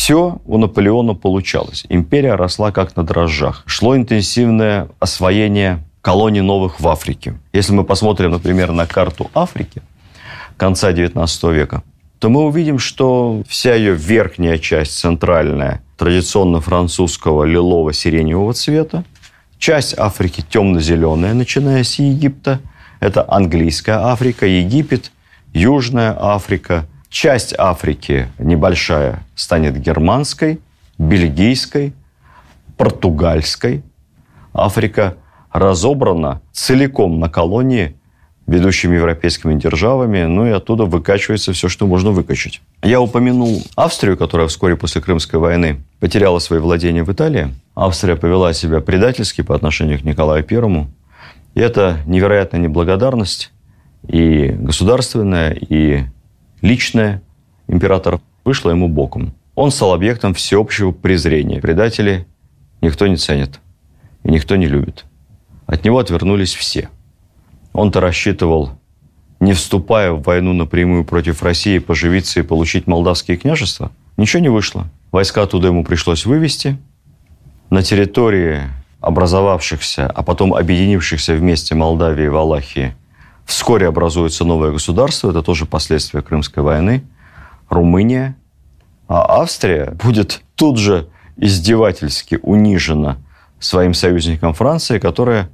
Все 0.00 0.38
у 0.46 0.56
Наполеона 0.56 1.12
получалось. 1.12 1.84
Империя 1.90 2.34
росла 2.34 2.72
как 2.72 2.96
на 2.96 3.02
дрожжах. 3.02 3.62
Шло 3.66 3.94
интенсивное 3.94 4.88
освоение 4.98 5.84
колоний 6.00 6.40
новых 6.40 6.80
в 6.80 6.88
Африке. 6.88 7.34
Если 7.52 7.74
мы 7.74 7.84
посмотрим, 7.84 8.30
например, 8.30 8.72
на 8.72 8.86
карту 8.86 9.30
Африки 9.34 9.82
конца 10.56 10.90
XIX 10.90 11.52
века, 11.52 11.82
то 12.18 12.30
мы 12.30 12.46
увидим, 12.46 12.78
что 12.78 13.42
вся 13.46 13.74
ее 13.74 13.92
верхняя 13.92 14.56
часть, 14.56 14.98
центральная, 14.98 15.82
традиционно 15.98 16.62
французского 16.62 17.44
лилово-сиреневого 17.44 18.54
цвета, 18.54 19.04
Часть 19.58 19.98
Африки 19.98 20.42
темно-зеленая, 20.48 21.34
начиная 21.34 21.84
с 21.84 21.98
Египта. 21.98 22.60
Это 23.00 23.22
английская 23.28 23.98
Африка, 23.98 24.46
Египет, 24.46 25.12
Южная 25.52 26.16
Африка. 26.18 26.86
Часть 27.10 27.54
Африки 27.58 28.28
небольшая 28.38 29.24
станет 29.34 29.76
германской, 29.76 30.60
бельгийской, 30.96 31.92
португальской. 32.76 33.82
Африка 34.54 35.16
разобрана 35.50 36.40
целиком 36.52 37.18
на 37.18 37.28
колонии 37.28 37.96
ведущими 38.46 38.94
европейскими 38.94 39.54
державами, 39.58 40.22
ну 40.22 40.46
и 40.46 40.50
оттуда 40.50 40.84
выкачивается 40.84 41.52
все, 41.52 41.68
что 41.68 41.88
можно 41.88 42.12
выкачать. 42.12 42.60
Я 42.82 43.00
упомянул 43.00 43.62
Австрию, 43.74 44.16
которая 44.16 44.46
вскоре 44.46 44.76
после 44.76 45.00
Крымской 45.00 45.40
войны 45.40 45.82
потеряла 45.98 46.38
свои 46.38 46.60
владения 46.60 47.02
в 47.02 47.12
Италии. 47.12 47.54
Австрия 47.74 48.14
повела 48.14 48.52
себя 48.52 48.80
предательски 48.80 49.42
по 49.42 49.56
отношению 49.56 49.98
к 49.98 50.04
Николаю 50.04 50.44
Первому. 50.44 50.88
И 51.54 51.60
это 51.60 51.98
невероятная 52.06 52.60
неблагодарность 52.60 53.52
и 54.06 54.48
государственная, 54.48 55.52
и 55.52 56.04
личная 56.60 57.22
императора 57.68 58.20
вышла 58.44 58.70
ему 58.70 58.88
боком. 58.88 59.34
Он 59.54 59.70
стал 59.70 59.92
объектом 59.92 60.34
всеобщего 60.34 60.92
презрения. 60.92 61.60
Предатели 61.60 62.26
никто 62.80 63.06
не 63.06 63.16
ценит 63.16 63.60
и 64.24 64.30
никто 64.30 64.56
не 64.56 64.66
любит. 64.66 65.04
От 65.66 65.84
него 65.84 65.98
отвернулись 65.98 66.54
все– 66.54 66.88
он-то 67.72 68.00
рассчитывал, 68.00 68.70
не 69.38 69.52
вступая 69.52 70.12
в 70.12 70.22
войну 70.22 70.52
напрямую 70.52 71.04
против 71.04 71.42
России, 71.42 71.78
поживиться 71.78 72.40
и 72.40 72.42
получить 72.42 72.86
молдавские 72.86 73.36
княжества. 73.36 73.92
Ничего 74.16 74.42
не 74.42 74.48
вышло. 74.48 74.86
Войска 75.12 75.46
туда 75.46 75.68
ему 75.68 75.84
пришлось 75.84 76.26
вывести. 76.26 76.76
На 77.70 77.82
территории 77.82 78.62
образовавшихся, 79.00 80.06
а 80.08 80.22
потом 80.22 80.52
объединившихся 80.52 81.34
вместе 81.34 81.74
Молдавии 81.74 82.26
и 82.26 82.28
Валахии 82.28 82.94
вскоре 83.44 83.86
образуется 83.86 84.44
новое 84.44 84.72
государство. 84.72 85.30
Это 85.30 85.42
тоже 85.42 85.66
последствия 85.66 86.22
Крымской 86.22 86.62
войны. 86.62 87.04
Румыния. 87.68 88.36
А 89.08 89.40
Австрия 89.40 89.92
будет 90.02 90.42
тут 90.54 90.78
же 90.78 91.08
издевательски 91.36 92.38
унижена 92.42 93.18
своим 93.58 93.94
союзником 93.94 94.54
Франции, 94.54 94.98
которая 94.98 95.50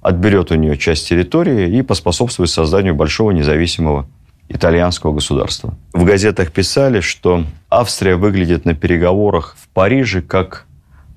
отберет 0.00 0.50
у 0.50 0.54
нее 0.54 0.76
часть 0.76 1.08
территории 1.08 1.78
и 1.78 1.82
поспособствует 1.82 2.50
созданию 2.50 2.94
большого 2.94 3.30
независимого 3.30 4.06
итальянского 4.48 5.14
государства. 5.14 5.74
В 5.92 6.04
газетах 6.04 6.52
писали, 6.52 7.00
что 7.00 7.44
Австрия 7.70 8.16
выглядит 8.16 8.64
на 8.64 8.74
переговорах 8.74 9.56
в 9.58 9.68
Париже 9.68 10.20
как 10.20 10.66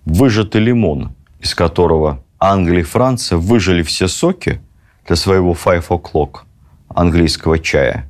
выжатый 0.05 0.61
лимон, 0.61 1.11
из 1.41 1.53
которого 1.53 2.23
Англия 2.39 2.81
и 2.81 2.83
Франция 2.83 3.37
выжили 3.37 3.83
все 3.83 4.07
соки 4.07 4.61
для 5.07 5.15
своего 5.15 5.53
five 5.53 5.87
o'clock 5.87 6.41
английского 6.89 7.59
чая. 7.59 8.09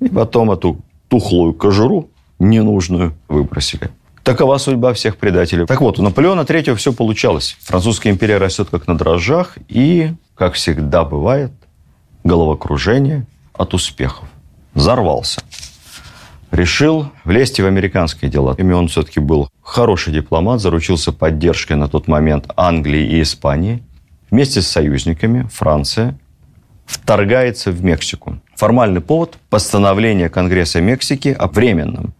И 0.00 0.08
потом 0.08 0.50
эту 0.50 0.78
тухлую 1.08 1.54
кожуру 1.54 2.08
ненужную 2.38 3.14
выбросили. 3.28 3.90
Такова 4.22 4.58
судьба 4.58 4.92
всех 4.92 5.16
предателей. 5.16 5.66
Так 5.66 5.80
вот, 5.80 5.98
у 5.98 6.02
Наполеона 6.02 6.42
III 6.42 6.76
все 6.76 6.92
получалось. 6.92 7.56
Французская 7.62 8.10
империя 8.10 8.38
растет 8.38 8.68
как 8.70 8.86
на 8.86 8.96
дрожжах, 8.96 9.58
и, 9.68 10.12
как 10.36 10.54
всегда 10.54 11.04
бывает, 11.04 11.50
головокружение 12.22 13.26
от 13.52 13.74
успехов. 13.74 14.28
Взорвался. 14.74 15.40
Решил 16.52 17.08
влезть 17.24 17.58
в 17.58 17.66
американские 17.66 18.30
дела. 18.30 18.54
И 18.56 18.62
он 18.62 18.86
все-таки 18.88 19.18
был 19.18 19.48
хороший 19.60 20.12
дипломат, 20.12 20.60
заручился 20.60 21.12
поддержкой 21.12 21.76
на 21.76 21.88
тот 21.88 22.06
момент 22.06 22.50
Англии 22.56 23.04
и 23.04 23.22
Испании. 23.22 23.82
Вместе 24.32 24.62
с 24.62 24.66
союзниками 24.66 25.46
Франция 25.52 26.18
вторгается 26.86 27.70
в 27.70 27.84
Мексику. 27.84 28.38
Формальный 28.56 29.02
повод– 29.02 29.36
постановление 29.50 30.30
Конгресса 30.30 30.80
Мексики 30.80 31.36
о 31.38 31.48
временном 31.48 32.14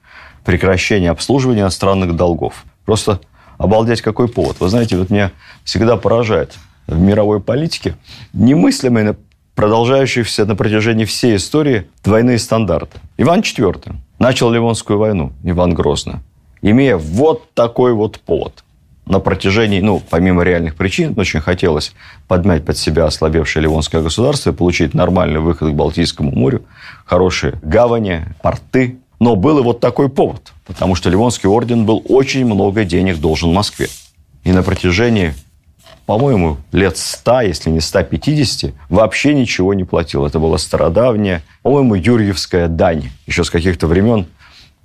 прекращение 0.44 1.10
обслуживания 1.10 1.62
иностранных 1.62 2.14
долгов. 2.14 2.66
Просто 2.84 3.18
обалдеть 3.56 4.02
какой 4.02 4.28
повод. 4.28 4.60
Вы 4.60 4.68
знаете, 4.68 4.98
вот 4.98 5.08
меня 5.08 5.32
всегда 5.64 5.96
поражает 5.96 6.58
в 6.86 7.00
мировой 7.00 7.40
политике 7.40 7.96
немыслимые, 8.34 9.16
продолжающиеся 9.54 10.44
на 10.44 10.54
протяжении 10.54 11.06
всей 11.06 11.36
истории 11.36 11.86
двойные 12.04 12.38
стандарты. 12.38 13.00
Иван 13.16 13.40
IV 13.40 13.94
начал 14.18 14.50
Ливонскую 14.50 14.98
войну, 14.98 15.32
Иван 15.44 15.72
Грозный, 15.72 16.16
имея 16.60 16.98
вот 16.98 17.54
такой 17.54 17.94
вот 17.94 18.20
повод. 18.20 18.64
На 19.04 19.18
протяжении, 19.18 19.80
ну, 19.80 20.00
помимо 20.10 20.42
реальных 20.42 20.76
причин, 20.76 21.14
очень 21.16 21.40
хотелось 21.40 21.92
подмять 22.28 22.64
под 22.64 22.78
себя 22.78 23.06
ослабевшее 23.06 23.64
Ливонское 23.64 24.00
государство 24.00 24.50
и 24.50 24.54
получить 24.54 24.94
нормальный 24.94 25.40
выход 25.40 25.70
к 25.70 25.74
Балтийскому 25.74 26.30
морю, 26.30 26.62
хорошие 27.04 27.54
гавани, 27.62 28.26
порты, 28.42 28.98
но 29.18 29.34
был 29.34 29.58
и 29.58 29.62
вот 29.62 29.80
такой 29.80 30.08
повод, 30.08 30.52
потому 30.66 30.94
что 30.94 31.10
Ливонский 31.10 31.48
орден 31.48 31.84
был 31.84 32.02
очень 32.08 32.44
много 32.44 32.84
денег 32.84 33.18
должен 33.18 33.52
Москве. 33.52 33.88
И 34.44 34.52
на 34.52 34.62
протяжении, 34.62 35.34
по-моему, 36.06 36.58
лет 36.70 36.96
100, 36.96 37.40
если 37.42 37.70
не 37.70 37.80
150, 37.80 38.72
вообще 38.88 39.34
ничего 39.34 39.74
не 39.74 39.84
платил. 39.84 40.26
Это 40.26 40.38
была 40.38 40.58
стародавняя, 40.58 41.42
по-моему, 41.62 41.94
Юрьевская 41.94 42.68
дань, 42.68 43.10
еще 43.26 43.44
с 43.44 43.50
каких-то 43.50 43.86
времен, 43.86 44.26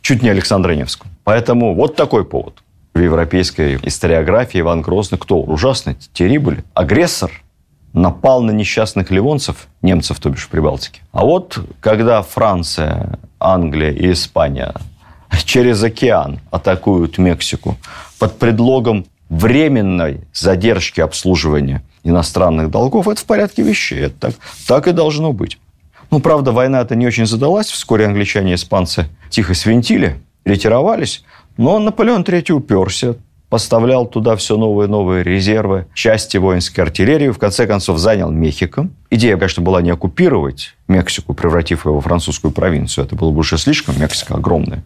чуть 0.02 0.22
не 0.22 0.30
Александра 0.30 0.74
Невского. 0.74 1.10
Поэтому 1.24 1.74
вот 1.74 1.96
такой 1.96 2.24
повод. 2.24 2.62
В 2.98 3.00
европейской 3.00 3.78
историографии 3.84 4.60
Иван 4.60 4.82
Грозный 4.82 5.20
кто? 5.20 5.40
Ужасный, 5.40 5.98
террибль, 6.14 6.64
агрессор– 6.74 7.32
напал 7.94 8.42
на 8.42 8.50
несчастных 8.50 9.12
ливонцев, 9.12 9.68
немцев, 9.84 10.20
то 10.20 10.32
бишь 10.32 10.46
в 10.46 10.50
Прибалтике. 10.50 11.02
А 11.12 11.24
вот 11.24 11.60
когда 11.80 12.24
Франция, 12.24 13.20
Англия 13.40 13.92
и 13.92 14.12
Испания 14.14 14.74
через 15.46 15.84
океан 15.84 16.40
атакуют 16.50 17.20
Мексику 17.20 17.78
под 18.18 18.40
предлогом 18.40 19.06
временной 19.30 20.22
задержки 20.34 21.00
обслуживания 21.00 21.84
иностранных 22.04 22.72
долгов, 22.72 23.08
это 23.08 23.22
в 23.22 23.26
порядке 23.26 23.62
вещей. 23.62 24.00
Это 24.06 24.16
так, 24.20 24.36
так 24.68 24.88
и 24.88 24.92
должно 24.92 25.34
быть. 25.34 25.60
Ну, 26.10 26.20
правда, 26.20 26.52
война 26.52 26.82
это 26.82 26.96
не 26.96 27.06
очень 27.06 27.28
задалась. 27.28 27.68
Вскоре 27.68 28.08
англичане 28.08 28.54
и 28.54 28.56
испанцы 28.56 29.08
тихо 29.30 29.54
свинтили, 29.54 30.20
ретировались. 30.46 31.24
Но 31.58 31.80
Наполеон 31.80 32.22
III 32.22 32.52
уперся, 32.54 33.16
поставлял 33.50 34.06
туда 34.06 34.36
все 34.36 34.58
новые 34.58 34.88
и 34.88 34.92
новые 34.92 35.24
резервы, 35.24 35.88
части 35.94 36.38
воинской 36.38 36.82
артиллерии, 36.82 37.30
в 37.30 37.40
конце 37.40 37.66
концов 37.66 37.98
занял 37.98 38.30
Мехико. 38.30 38.90
Идея, 39.10 39.38
конечно, 39.38 39.64
была 39.64 39.82
не 39.82 39.90
оккупировать 39.90 40.76
Мексику, 40.88 41.34
превратив 41.34 41.86
ее 41.86 41.94
во 41.94 42.02
французскую 42.02 42.52
провинцию. 42.52 43.06
Это 43.06 43.16
было 43.16 43.32
бы 43.32 43.40
уже 43.40 43.58
слишком. 43.58 44.00
Мексика 44.00 44.36
огромная 44.36 44.84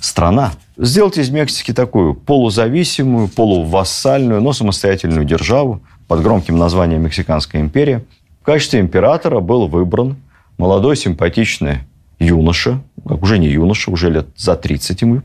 страна. 0.00 0.52
Сделать 0.76 1.18
из 1.18 1.30
Мексики 1.30 1.72
такую 1.72 2.14
полузависимую, 2.14 3.28
полувассальную, 3.28 4.40
но 4.40 4.52
самостоятельную 4.52 5.24
державу 5.24 5.80
под 6.06 6.22
громким 6.22 6.56
названием 6.56 7.02
Мексиканская 7.02 7.60
империя. 7.60 8.04
В 8.40 8.44
качестве 8.44 8.80
императора 8.80 9.40
был 9.40 9.66
выбран 9.66 10.16
молодой 10.56 10.96
симпатичный 10.96 11.80
юноша, 12.18 12.80
как 13.06 13.22
уже 13.22 13.38
не 13.38 13.48
юноша, 13.48 13.90
уже 13.90 14.10
лет 14.10 14.26
за 14.36 14.56
30 14.56 15.02
ему, 15.02 15.22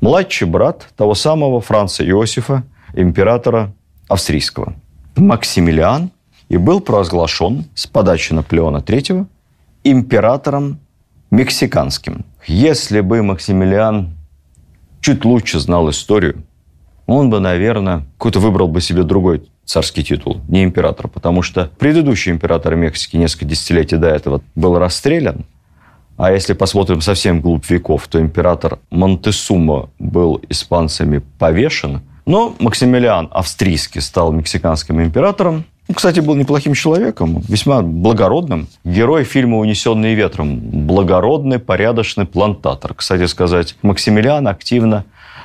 младший 0.00 0.46
брат 0.46 0.88
того 0.96 1.14
самого 1.14 1.60
Франца 1.60 2.04
Иосифа, 2.04 2.64
императора 2.94 3.72
австрийского, 4.08 4.74
Максимилиан, 5.16 6.10
и 6.48 6.56
был 6.56 6.80
провозглашен 6.80 7.66
с 7.74 7.86
подачи 7.86 8.32
Наполеона 8.32 8.78
III 8.78 9.26
императором 9.84 10.80
мексиканским. 11.30 12.24
Если 12.46 13.00
бы 13.00 13.22
Максимилиан 13.22 14.16
чуть 15.00 15.24
лучше 15.24 15.60
знал 15.60 15.90
историю, 15.90 16.42
он 17.06 17.30
бы, 17.30 17.40
наверное, 17.40 18.04
какой-то 18.16 18.40
выбрал 18.40 18.68
бы 18.68 18.80
себе 18.80 19.02
другой 19.02 19.50
царский 19.64 20.02
титул, 20.02 20.40
не 20.48 20.64
император, 20.64 21.08
потому 21.08 21.42
что 21.42 21.70
предыдущий 21.78 22.32
император 22.32 22.74
Мексики 22.74 23.16
несколько 23.16 23.44
десятилетий 23.44 23.96
до 23.96 24.08
этого 24.08 24.42
был 24.54 24.78
расстрелян, 24.78 25.44
а 26.18 26.32
если 26.32 26.52
посмотрим 26.52 27.00
совсем 27.00 27.40
глубь 27.40 27.70
веков, 27.70 28.08
то 28.08 28.20
император 28.20 28.80
Монтесумо 28.90 29.88
был 30.00 30.42
испанцами 30.48 31.22
повешен. 31.38 32.02
Но 32.26 32.56
Максимилиан 32.58 33.28
австрийский 33.30 34.00
стал 34.00 34.32
мексиканским 34.32 35.00
императором. 35.00 35.64
Он, 35.88 35.94
кстати, 35.94 36.18
был 36.18 36.34
неплохим 36.34 36.74
человеком, 36.74 37.40
весьма 37.48 37.82
благородным. 37.82 38.66
Герой 38.84 39.22
фильма 39.22 39.58
«Унесенные 39.58 40.16
ветром». 40.16 40.58
Благородный, 40.58 41.60
порядочный 41.60 42.26
плантатор. 42.26 42.94
Кстати 42.94 43.26
сказать, 43.26 43.76
Максимилиан 43.82 44.48
активно 44.48 45.04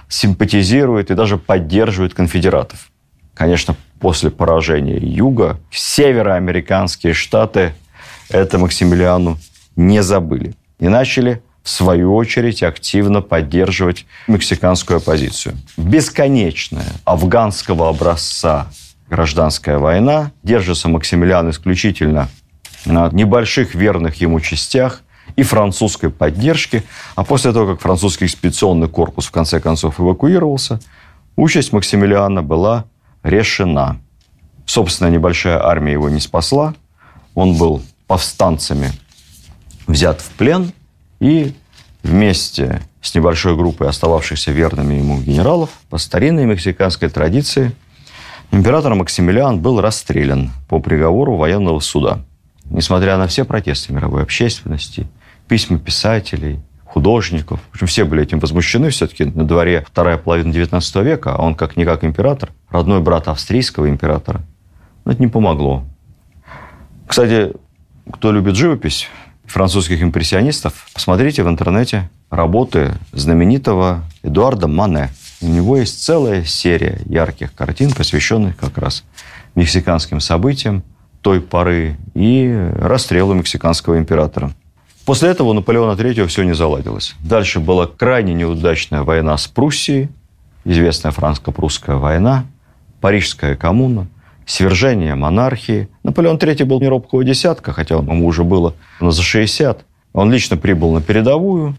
симпатизирует 0.09 1.11
и 1.11 1.15
даже 1.15 1.37
поддерживает 1.37 2.15
конфедератов. 2.15 2.89
Конечно, 3.35 3.75
после 3.99 4.31
поражения 4.31 4.97
Юга 4.97 5.59
североамериканские 5.69 7.13
штаты 7.13 7.73
это 8.29 8.57
Максимилиану 8.57 9.37
не 9.75 10.01
забыли 10.01 10.55
и 10.83 10.89
начали 10.89 11.41
в 11.63 11.69
свою 11.69 12.13
очередь, 12.13 12.61
активно 12.61 13.21
поддерживать 13.21 14.05
мексиканскую 14.27 14.97
оппозицию. 14.97 15.55
Бесконечная 15.77 16.91
афганского 17.05 17.87
образца 17.87 18.67
гражданская 19.09 19.77
война. 19.77 20.31
Держится 20.43 20.89
Максимилиан 20.89 21.49
исключительно 21.51 22.27
на 22.83 23.07
небольших 23.13 23.75
верных 23.75 24.15
ему 24.15 24.41
частях 24.41 25.03
и 25.37 25.43
французской 25.43 26.09
поддержки. 26.09 26.83
А 27.15 27.23
после 27.23 27.53
того, 27.53 27.71
как 27.71 27.81
французский 27.81 28.25
экспедиционный 28.25 28.89
корпус 28.89 29.27
в 29.27 29.31
конце 29.31 29.61
концов 29.61 30.01
эвакуировался, 30.01 30.81
участь 31.37 31.71
Максимилиана 31.71 32.43
была 32.43 32.83
решена. 33.23 34.01
Собственно, 34.65 35.07
небольшая 35.07 35.65
армия 35.65 35.93
его 35.93 36.09
не 36.09 36.19
спасла. 36.19 36.75
Он 37.35 37.57
был 37.57 37.81
повстанцами 38.05 38.91
взят 39.87 40.21
в 40.21 40.29
плен 40.31 40.71
и 41.19 41.53
вместе 42.03 42.81
с 43.01 43.13
небольшой 43.15 43.55
группой 43.55 43.87
остававшихся 43.87 44.51
верными 44.51 44.95
ему 44.95 45.19
генералов 45.19 45.69
по 45.89 45.97
старинной 45.97 46.45
мексиканской 46.45 47.09
традиции 47.09 47.71
император 48.51 48.95
Максимилиан 48.95 49.59
был 49.59 49.81
расстрелян 49.81 50.51
по 50.67 50.79
приговору 50.79 51.35
военного 51.35 51.79
суда. 51.79 52.19
Несмотря 52.65 53.17
на 53.17 53.27
все 53.27 53.43
протесты 53.45 53.93
мировой 53.93 54.23
общественности, 54.23 55.07
письма 55.47 55.79
писателей, 55.79 56.59
художников. 56.93 57.59
В 57.71 57.73
общем, 57.73 57.87
все 57.87 58.05
были 58.05 58.21
этим 58.21 58.37
возмущены. 58.37 58.89
Все-таки 58.91 59.25
на 59.25 59.45
дворе 59.45 59.83
вторая 59.87 60.17
половина 60.17 60.53
XIX 60.53 61.03
века, 61.03 61.35
а 61.35 61.41
он 61.41 61.55
как-никак 61.55 62.03
император, 62.03 62.51
родной 62.69 63.01
брат 63.01 63.27
австрийского 63.27 63.89
императора. 63.89 64.43
Но 65.03 65.11
это 65.11 65.21
не 65.21 65.27
помогло. 65.27 65.83
Кстати, 67.07 67.53
кто 68.11 68.31
любит 68.31 68.55
живопись, 68.55 69.07
французских 69.45 70.01
импрессионистов, 70.01 70.87
посмотрите 70.93 71.43
в 71.43 71.49
интернете 71.49 72.09
работы 72.29 72.93
знаменитого 73.11 74.03
Эдуарда 74.23 74.67
Мане. 74.67 75.09
У 75.41 75.47
него 75.47 75.77
есть 75.77 76.03
целая 76.03 76.43
серия 76.43 77.01
ярких 77.05 77.53
картин, 77.53 77.91
посвященных 77.91 78.57
как 78.57 78.77
раз 78.77 79.03
мексиканским 79.55 80.19
событиям 80.19 80.83
той 81.21 81.41
поры 81.41 81.97
и 82.13 82.69
расстрелу 82.75 83.33
мексиканского 83.33 83.97
императора. 83.97 84.51
После 85.05 85.29
этого 85.29 85.49
у 85.49 85.53
Наполеона 85.53 85.99
III 85.99 86.27
все 86.27 86.43
не 86.43 86.53
заладилось. 86.55 87.15
Дальше 87.19 87.59
была 87.59 87.87
крайне 87.87 88.33
неудачная 88.33 89.03
война 89.03 89.37
с 89.37 89.47
Пруссией, 89.47 90.09
известная 90.63 91.11
франко-прусская 91.11 91.97
война, 91.97 92.45
Парижская 93.01 93.55
коммуна– 93.55 94.07
свержение 94.45 95.15
монархии. 95.15 95.89
Наполеон 96.03 96.37
III 96.37 96.65
был 96.65 96.79
не 96.79 96.87
робкого 96.87 97.23
десятка, 97.23 97.73
хотя 97.73 97.95
ему 97.95 98.25
уже 98.25 98.43
было 98.43 98.73
за 98.99 99.21
60. 99.21 99.85
Он 100.13 100.31
лично 100.31 100.57
прибыл 100.57 100.93
на 100.93 101.01
передовую 101.01 101.75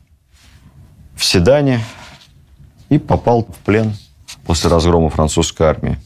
в 1.14 1.24
Седане 1.24 1.80
и 2.88 2.98
попал 2.98 3.44
в 3.44 3.58
плен 3.64 3.92
после 4.46 4.70
разгрома 4.70 5.10
французской 5.10 5.66
армии. 5.66 5.98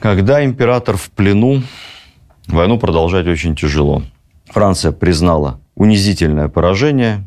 Когда 0.00 0.44
император 0.44 0.96
в 0.96 1.10
плену, 1.10 1.62
войну 2.46 2.78
продолжать 2.78 3.26
очень 3.26 3.56
тяжело. 3.56 4.02
Франция 4.46 4.92
признала 4.92 5.60
унизительное 5.74 6.48
поражение, 6.48 7.26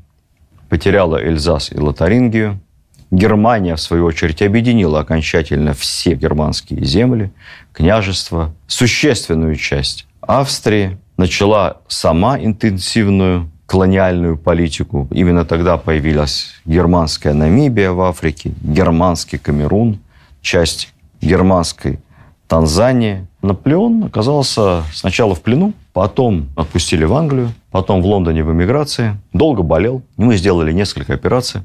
потеряла 0.70 1.22
Эльзас 1.22 1.72
и 1.72 1.78
Лотарингию– 1.80 2.60
Германия, 3.12 3.76
в 3.76 3.82
свою 3.82 4.06
очередь, 4.06 4.42
объединила 4.42 5.00
окончательно 5.00 5.74
все 5.74 6.14
германские 6.14 6.86
земли, 6.86 7.32
княжества, 7.74 8.54
существенную 8.68 9.56
часть 9.56 10.06
Австрии, 10.22 10.98
начала 11.18 11.78
сама 11.88 12.38
интенсивную 12.40 13.50
колониальную 13.66 14.38
политику. 14.38 15.08
Именно 15.12 15.46
тогда 15.46 15.78
появилась 15.78 16.62
германская 16.66 17.34
Намибия 17.34 17.92
в 17.92 18.02
Африке, 18.02 18.52
германский 18.62 19.38
Камерун, 19.38 20.00
часть 20.42 20.94
германской 21.22 22.00
Танзании. 22.48 23.28
Наполеон 23.42 24.06
оказался 24.06 24.84
сначала 24.94 25.36
в 25.36 25.42
плену, 25.42 25.74
потом 25.94 26.50
отпустили 26.56 27.06
в 27.06 27.14
Англию, 27.14 27.54
потом 27.72 28.02
в 28.02 28.06
Лондоне 28.06 28.44
в 28.44 28.52
эмиграции. 28.52 29.18
Долго 29.34 29.62
болел. 29.62 30.02
Мы 30.18 30.36
сделали 30.36 30.72
несколько 30.72 31.14
операций 31.14 31.62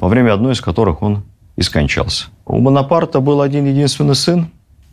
во 0.00 0.08
время 0.08 0.32
одной 0.32 0.54
из 0.54 0.60
которых 0.60 1.02
он 1.02 1.22
и 1.56 1.62
скончался. 1.62 2.26
У 2.46 2.60
Бонапарта 2.60 3.20
был 3.20 3.42
один 3.42 3.66
единственный 3.66 4.14
сын. 4.14 4.50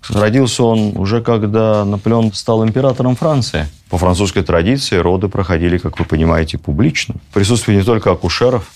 Родился 0.09 0.63
он 0.63 0.95
уже 0.97 1.21
когда 1.21 1.83
Наполеон 1.83 2.31
стал 2.33 2.65
императором 2.65 3.15
Франции. 3.15 3.67
По 3.89 3.97
французской 3.97 4.43
традиции 4.43 4.97
роды 4.97 5.27
проходили, 5.27 5.77
как 5.77 5.97
вы 5.97 6.05
понимаете, 6.05 6.57
публично. 6.57 7.15
В 7.31 7.33
присутствии 7.33 7.73
не 7.73 7.83
только 7.83 8.11
акушеров, 8.11 8.71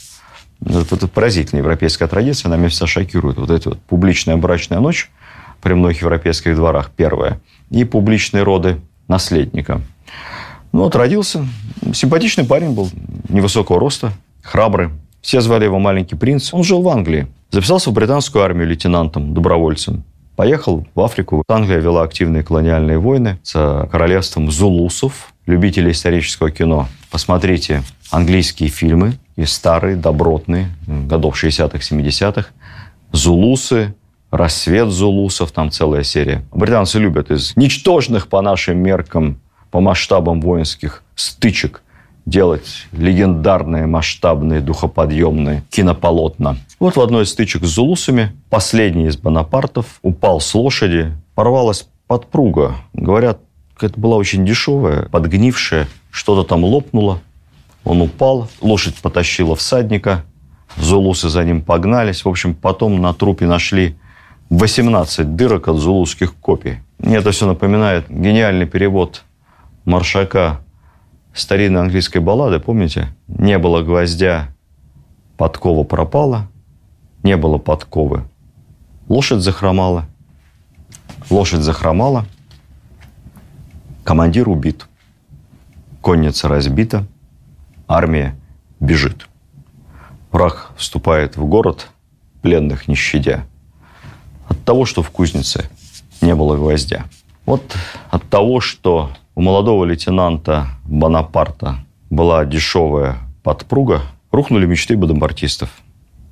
это, 0.65 0.96
это 0.96 1.08
поразительная 1.08 1.62
европейская 1.62 2.08
традиция, 2.08 2.50
она 2.50 2.58
меня 2.58 2.70
вся 2.70 2.88
шокирует. 2.88 3.38
Вот 3.38 3.52
эта 3.52 3.70
вот 3.70 3.80
публичная 3.82 4.38
брачная 4.38 4.80
ночь 4.80 5.12
при 5.62 5.74
многих 5.74 6.02
европейских 6.02 6.56
дворах, 6.56 6.91
первая, 6.96 7.39
и 7.70 7.84
публичные 7.84 8.44
роды 8.44 8.82
наследника. 9.08 9.82
Ну 10.72 10.84
вот 10.84 10.96
родился, 10.96 11.46
симпатичный 11.94 12.46
парень 12.46 12.72
был, 12.72 12.89
невысокого 13.30 13.80
роста, 13.80 14.12
храбрый, 14.41 14.89
все 15.22 15.40
звали 15.42 15.66
его 15.66 15.80
«Маленький 15.80 16.16
принц». 16.16 16.54
Он 16.54 16.64
жил 16.64 16.82
в 16.82 16.90
Англии. 16.90 17.28
Записался 17.52 17.90
в 17.90 17.94
британскую 17.94 18.44
армию 18.44 18.68
лейтенантом, 18.68 19.34
добровольцем. 19.34 20.04
Поехал 20.36 20.88
в 20.96 21.02
Африку. 21.02 21.44
Англия 21.48 21.80
вела 21.80 22.04
активные 22.04 22.44
колониальные 22.44 22.98
войны 22.98 23.40
с 23.44 23.88
королевством 23.92 24.50
зулусов, 24.50 25.34
любителей 25.46 25.92
исторического 25.92 26.50
кино. 26.50 26.88
Посмотрите 27.12 27.84
английские 28.10 28.70
фильмы, 28.70 29.20
и 29.36 29.46
старые, 29.46 29.96
добротные, 29.96 30.70
годов 30.88 31.42
60-х, 31.42 31.78
70-х. 31.78 32.48
Зулусы, 33.12 33.94
«Рассвет 34.30 34.90
зулусов», 34.90 35.52
там 35.52 35.72
целая 35.72 36.04
серия. 36.04 36.44
Британцы 36.54 37.00
любят 37.00 37.32
из 37.32 37.56
ничтожных 37.58 38.28
по 38.28 38.42
нашим 38.42 38.78
меркам, 38.78 39.40
по 39.72 39.82
масштабам 39.82 40.42
воинских 40.42 41.04
стычек– 41.16 41.84
делать 42.26 42.88
легендарные, 42.92 43.86
масштабные, 43.86 44.62
духоподъемные 44.62 45.64
кинополотна. 45.70 46.58
Вот 46.80 46.96
в 46.96 47.02
одной 47.02 47.24
из 47.24 47.30
стычек 47.30 47.64
с 47.64 47.70
зулусами 47.70 48.32
последний 48.50 49.08
из 49.08 49.18
Бонапартов 49.18 50.00
упал 50.02 50.40
с 50.40 50.54
лошади, 50.54 51.14
порвалась 51.36 51.88
подпруга. 52.08 52.76
Говорят, 52.94 53.40
это 53.80 54.00
была 54.00 54.18
очень 54.18 54.46
дешевая, 54.46 55.10
подгнившая, 55.10 55.88
что-то 56.12 56.48
там 56.48 56.64
лопнуло. 56.64 57.20
Он 57.84 58.02
упал, 58.02 58.48
лошадь 58.62 58.96
потащила 58.96 59.56
всадника, 59.56 60.24
зулусы 60.78 61.30
за 61.30 61.44
ним 61.44 61.62
погнались. 61.62 62.24
В 62.26 62.30
общем, 62.30 62.54
потом 62.54 63.02
на 63.02 63.14
трупе 63.14 63.48
нашли 63.48 63.98
18 64.50 65.36
дырок 65.36 65.68
от 65.68 65.78
зулузских 65.78 66.36
копий. 66.36 66.80
Мне 67.00 67.18
это 67.18 67.32
все 67.32 67.48
напоминает 67.48 68.06
гениальный 68.10 68.68
перевод 68.68 69.24
Маршака 69.86 70.62
старинной 71.34 71.82
английской 71.82 72.20
баллады, 72.20 72.60
помните? 72.60 73.10
Не 73.28 73.58
было 73.58 73.82
гвоздя, 73.82 74.50
подкова 75.38 75.84
пропала, 75.84 76.48
не 77.24 77.38
было 77.38 77.58
подковы. 77.58 78.24
Лошадь 79.08 79.41
захромала. 79.41 80.06
Лошадь 81.30 81.62
захромала. 81.62 82.26
Командир 84.04 84.50
убит. 84.50 84.88
Конница 86.02 86.48
разбита. 86.48 87.06
Армия 87.88 88.36
бежит. 88.80 89.28
Враг 90.32 90.72
вступает 90.78 91.38
в 91.38 91.46
город, 91.46 91.89
пленных 92.41 92.88
не 92.88 92.96
щадя. 92.96 93.46
От 94.48 94.63
того, 94.63 94.86
что 94.86 95.04
в 95.04 95.12
кузнице 95.12 95.70
не 96.22 96.34
было 96.36 96.56
гвоздя. 96.56 97.06
Вот 97.46 97.76
от 98.10 98.28
того, 98.30 98.62
что 98.62 99.12
у 99.36 99.41
молодого 99.41 99.86
лейтенанта 99.86 100.67
Бонапарта 100.86 101.86
была 102.10 102.46
дешевая 102.46 103.17
подпруга, 103.44 104.02
рухнули 104.32 104.65
мечты 104.65 104.98
бонапартистов. 104.98 105.70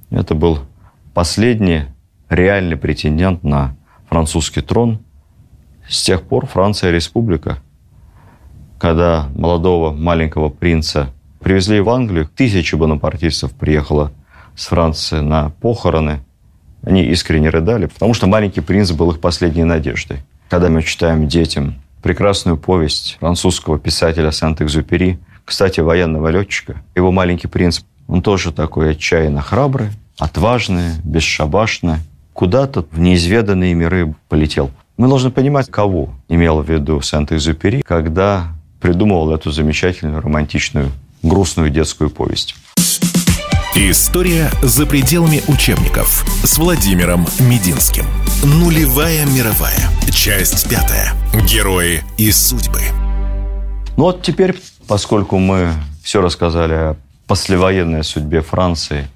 Это 0.09 0.35
был 0.35 0.59
последний 1.13 1.83
реальный 2.29 2.77
претендент 2.77 3.43
на 3.43 3.75
французский 4.09 4.62
трон. 4.62 4.99
С 5.88 6.03
тех 6.03 6.23
пор 6.23 6.45
Франция 6.45 6.91
республика. 6.91 7.59
Когда 8.77 9.29
молодого 9.35 9.91
маленького 9.91 10.49
принца 10.49 11.13
привезли 11.39 11.79
в 11.79 11.89
Англию, 11.89 12.27
тысячи 12.27 12.75
бонапартистов 12.75 13.53
приехало 13.53 14.12
с 14.55 14.67
Франции 14.67 15.19
на 15.19 15.49
похороны. 15.49 16.19
Они 16.83 17.03
искренне 17.05 17.49
рыдали, 17.49 17.88
потому 17.88 18.13
что 18.13 18.27
маленький 18.27 18.62
принц 18.62 18.91
был 18.91 19.12
их 19.12 19.19
последней 19.19 19.63
надеждой. 19.63 20.19
Когда 20.49 20.69
мы 20.69 20.81
читаем 20.83 21.27
детям 21.27 21.75
прекрасную 22.01 22.57
повесть 22.57 23.17
французского 23.19 23.79
писателя 23.79 24.31
Сент-Экзюпери, 24.31 25.19
кстати, 25.45 25.79
военного 25.79 26.27
летчика, 26.29 26.81
его 26.95 27.12
маленький 27.12 27.47
принц, 27.47 27.81
он 28.07 28.21
тоже 28.21 28.51
такой 28.51 28.91
отчаянно 28.91 29.41
храбрый, 29.41 29.89
отважный, 30.17 30.91
бесшабашный, 31.03 31.97
куда-то 32.33 32.85
в 32.91 32.99
неизведанные 32.99 33.73
миры 33.73 34.15
полетел. 34.27 34.71
Мы 34.97 35.07
должны 35.07 35.31
понимать, 35.31 35.69
кого 35.69 36.09
имел 36.27 36.62
в 36.62 36.69
виду 36.69 37.01
Сент-Экзюпери, 37.01 37.81
когда 37.81 38.47
придумывал 38.81 39.33
эту 39.33 39.51
замечательную, 39.51 40.21
романтичную, 40.21 40.91
грустную 41.23 41.69
детскую 41.69 42.09
повесть. 42.09 42.55
История 43.75 44.51
за 44.62 44.85
пределами 44.85 45.41
учебников 45.47 46.25
с 46.43 46.57
Владимиром 46.57 47.25
Мединским. 47.39 48.05
Нулевая 48.41 49.25
мировая. 49.25 49.89
Часть 50.13 50.69
пятая. 50.69 51.12
Герои 51.45 52.02
и 52.17 52.32
судьбы. 52.32 52.80
Ну 53.97 54.04
вот 54.06 54.21
теперь, 54.21 54.58
поскольку 54.88 55.38
мы 55.39 55.73
все 56.02 56.21
рассказали 56.21 56.73
о 56.73 56.95
послевоенной 57.28 58.02
судьбе 58.06 58.39
Франции 58.39 59.10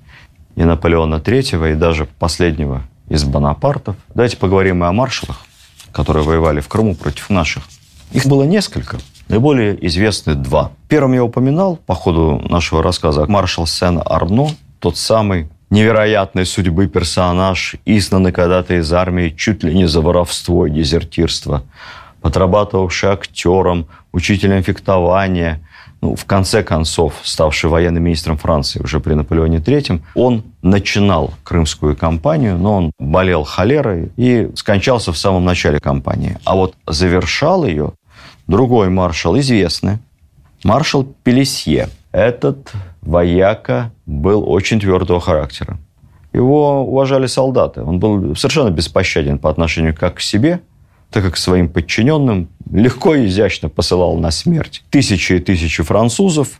и 0.58 0.64
Наполеона 0.66 1.16
III, 1.16 1.72
и 1.72 1.76
даже 1.76 2.06
последнего 2.06 2.82
из 3.08 3.24
Бонапартов, 3.24 3.96
давайте 4.14 4.36
поговорим 4.36 4.84
и 4.84 4.88
о 4.88 4.92
маршалах, 4.92 5.46
которые 5.94 6.26
воевали 6.26 6.60
в 6.60 6.68
Крыму 6.68 6.94
против 6.94 7.30
наших. 7.30 7.64
Их 8.12 8.26
было 8.26 8.44
несколько. 8.44 8.98
Наиболее 9.30 9.88
известны 9.88 10.36
два. 10.36 10.74
Первым 10.90 11.14
я 11.14 11.24
упоминал 11.24 11.78
по 11.78 11.96
ходу 11.96 12.42
нашего 12.50 12.84
рассказа 12.84 13.26
маршал 13.28 13.68
Сен-Арно, 13.68 14.50
тот 14.80 14.98
самый 14.98 15.48
невероятной 15.74 16.46
судьбы 16.46 16.88
персонаж, 16.88 17.76
изгнанный 17.86 18.32
когда-то 18.32 18.76
из 18.76 18.94
армии 18.94 19.34
чуть 19.38 19.64
ли 19.64 19.76
не 19.76 19.88
за 19.88 20.02
воровство 20.02 20.68
и 20.68 20.72
дезертирство, 20.72 21.64
подрабатывавший 22.22 23.10
актером, 23.10 23.88
учителем 24.12 24.64
фехтования, 24.64 25.60
ну, 26.02 26.16
в 26.16 26.26
конце 26.26 26.64
концов, 26.64 27.14
ставший 27.24 27.70
военным 27.70 28.04
министром 28.04 28.38
Франции 28.38 28.82
уже 28.82 29.00
при 29.00 29.14
Наполеоне 29.14 29.58
III, 29.58 30.02
он 30.16 30.44
начинал 30.62 31.34
крымскую 31.44 31.96
кампанию, 31.96 32.58
но 32.58 32.78
он 32.78 32.92
болел 33.00 33.44
холерой 33.44 34.12
и 34.18 34.50
скончался 34.56 35.12
в 35.12 35.18
самом 35.18 35.46
начале 35.46 35.80
кампании. 35.80 36.38
А 36.44 36.56
вот 36.56 36.76
завершал 36.86 37.66
ее 37.66 37.94
Другой 38.48 38.90
маршал 38.90 39.40
известный, 39.40 40.00
маршал 40.64 41.06
Пелесье. 41.24 41.90
Этот 42.14 42.72
вояка 43.02 43.92
был 44.06 44.48
очень 44.48 44.80
твердого 44.80 45.20
характера. 45.20 45.80
Его 46.32 46.84
уважали 46.84 47.26
солдаты. 47.26 47.82
Он 47.82 48.00
был 48.00 48.36
совершенно 48.36 48.70
беспощаден 48.70 49.40
по 49.40 49.50
отношению 49.50 49.96
как 49.96 50.16
к 50.16 50.20
себе, 50.22 50.62
так 51.12 51.24
как 51.24 51.34
к 51.34 51.38
своим 51.38 51.68
подчиненным 51.70 52.50
легко 52.72 53.16
и 53.16 53.26
изящно 53.26 53.68
посылал 53.68 54.16
на 54.18 54.30
смерть 54.30 54.84
тысячи 54.92 55.34
и 55.34 55.40
тысячи 55.40 55.82
французов, 55.82 56.60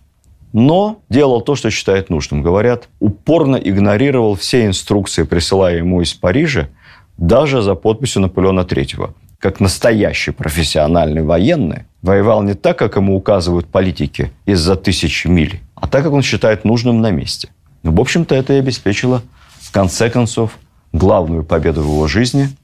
но 0.54 1.00
делал 1.10 1.42
то, 1.42 1.56
что 1.56 1.70
считает 1.70 2.10
нужным. 2.10 2.42
Говорят, 2.42 2.90
упорно 3.00 3.56
игнорировал 3.56 4.36
все 4.36 4.66
инструкции, 4.66 5.24
присылаемые 5.24 5.80
ему 5.80 6.02
из 6.02 6.14
Парижа, 6.14 6.70
даже 7.18 7.62
за 7.62 7.76
подписью 7.76 8.24
Наполеона 8.24 8.62
III 8.62 9.14
как 9.44 9.60
настоящий 9.60 10.32
профессиональный 10.32 11.22
военный, 11.22 11.84
воевал 12.04 12.44
не 12.44 12.54
так, 12.54 12.78
как 12.78 12.96
ему 12.96 13.18
указывают 13.18 13.66
политики 13.66 14.32
из-за 14.46 14.76
тысяч 14.76 15.26
миль, 15.26 15.62
а 15.74 15.88
так, 15.88 16.04
как 16.04 16.14
он 16.14 16.22
считает 16.22 16.66
нужным 16.66 17.02
на 17.02 17.10
месте. 17.10 17.50
Ну, 17.82 17.92
в 17.92 18.00
общем-то, 18.00 18.36
это 18.36 18.54
и 18.54 18.60
обеспечило, 18.60 19.24
в 19.60 19.72
конце 19.72 20.12
концов, 20.12 20.60
главную 20.92 21.44
победу 21.44 21.82
в 21.82 21.88
его 21.88 22.08
жизни– 22.08 22.50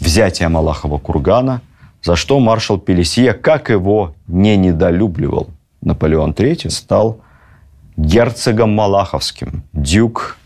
взятие 0.00 0.48
Малахова 0.48 0.98
кургана, 0.98 1.60
за 2.02 2.16
что 2.16 2.38
маршал 2.40 2.78
Пелесия, 2.78 3.32
как 3.32 3.70
его 3.70 4.14
не 4.26 4.56
недолюбливал 4.56 5.48
Наполеон 5.82 6.32
III, 6.32 6.70
стал 6.70 7.20
герцогом 7.96 8.70
Малаховским, 8.70 9.64
дюк 9.72 10.38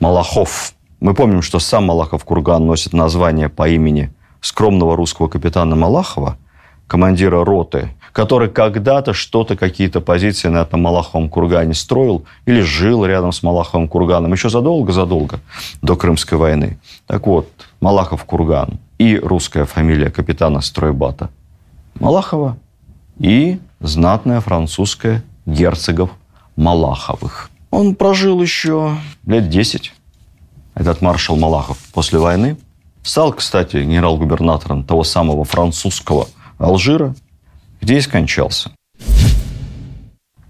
Малахов. 0.00 0.72
Мы 1.00 1.14
помним, 1.14 1.42
что 1.42 1.58
сам 1.58 1.84
Малахов 1.84 2.24
курган 2.24 2.66
носит 2.66 2.92
название 2.92 3.48
по 3.48 3.68
имени 3.68 4.12
скромного 4.40 4.96
русского 4.96 5.28
капитана 5.28 5.76
Малахова, 5.76 6.38
командира 6.86 7.44
роты, 7.44 7.90
который 8.12 8.48
когда-то 8.48 9.12
что-то, 9.12 9.56
какие-то 9.56 10.00
позиции 10.00 10.48
на 10.48 10.62
этом 10.62 10.82
Малаховом 10.82 11.28
кургане 11.28 11.74
строил 11.74 12.24
или 12.46 12.60
жил 12.60 13.04
рядом 13.04 13.32
с 13.32 13.42
Малаховым 13.42 13.88
курганом 13.88 14.32
еще 14.32 14.48
задолго-задолго 14.48 15.40
до 15.82 15.96
Крымской 15.96 16.38
войны. 16.38 16.78
Так 17.06 17.26
вот, 17.26 17.48
Малахов 17.80 18.24
курган 18.24 18.78
и 18.98 19.18
русская 19.18 19.64
фамилия 19.64 20.10
капитана 20.10 20.60
стройбата 20.60 21.30
Малахова 22.00 22.56
и 23.18 23.58
знатная 23.80 24.40
французская 24.40 25.22
герцогов 25.44 26.10
Малаховых. 26.56 27.50
Он 27.70 27.94
прожил 27.94 28.40
еще 28.40 28.96
лет 29.26 29.48
10, 29.48 29.92
этот 30.74 31.02
маршал 31.02 31.36
Малахов, 31.36 31.78
после 31.92 32.18
войны. 32.18 32.56
Стал, 33.02 33.32
кстати, 33.32 33.76
генерал-губернатором 33.76 34.82
того 34.82 35.04
самого 35.04 35.44
французского 35.44 36.28
Алжира, 36.58 37.14
где 37.80 37.98
и 37.98 38.00
скончался. 38.00 38.70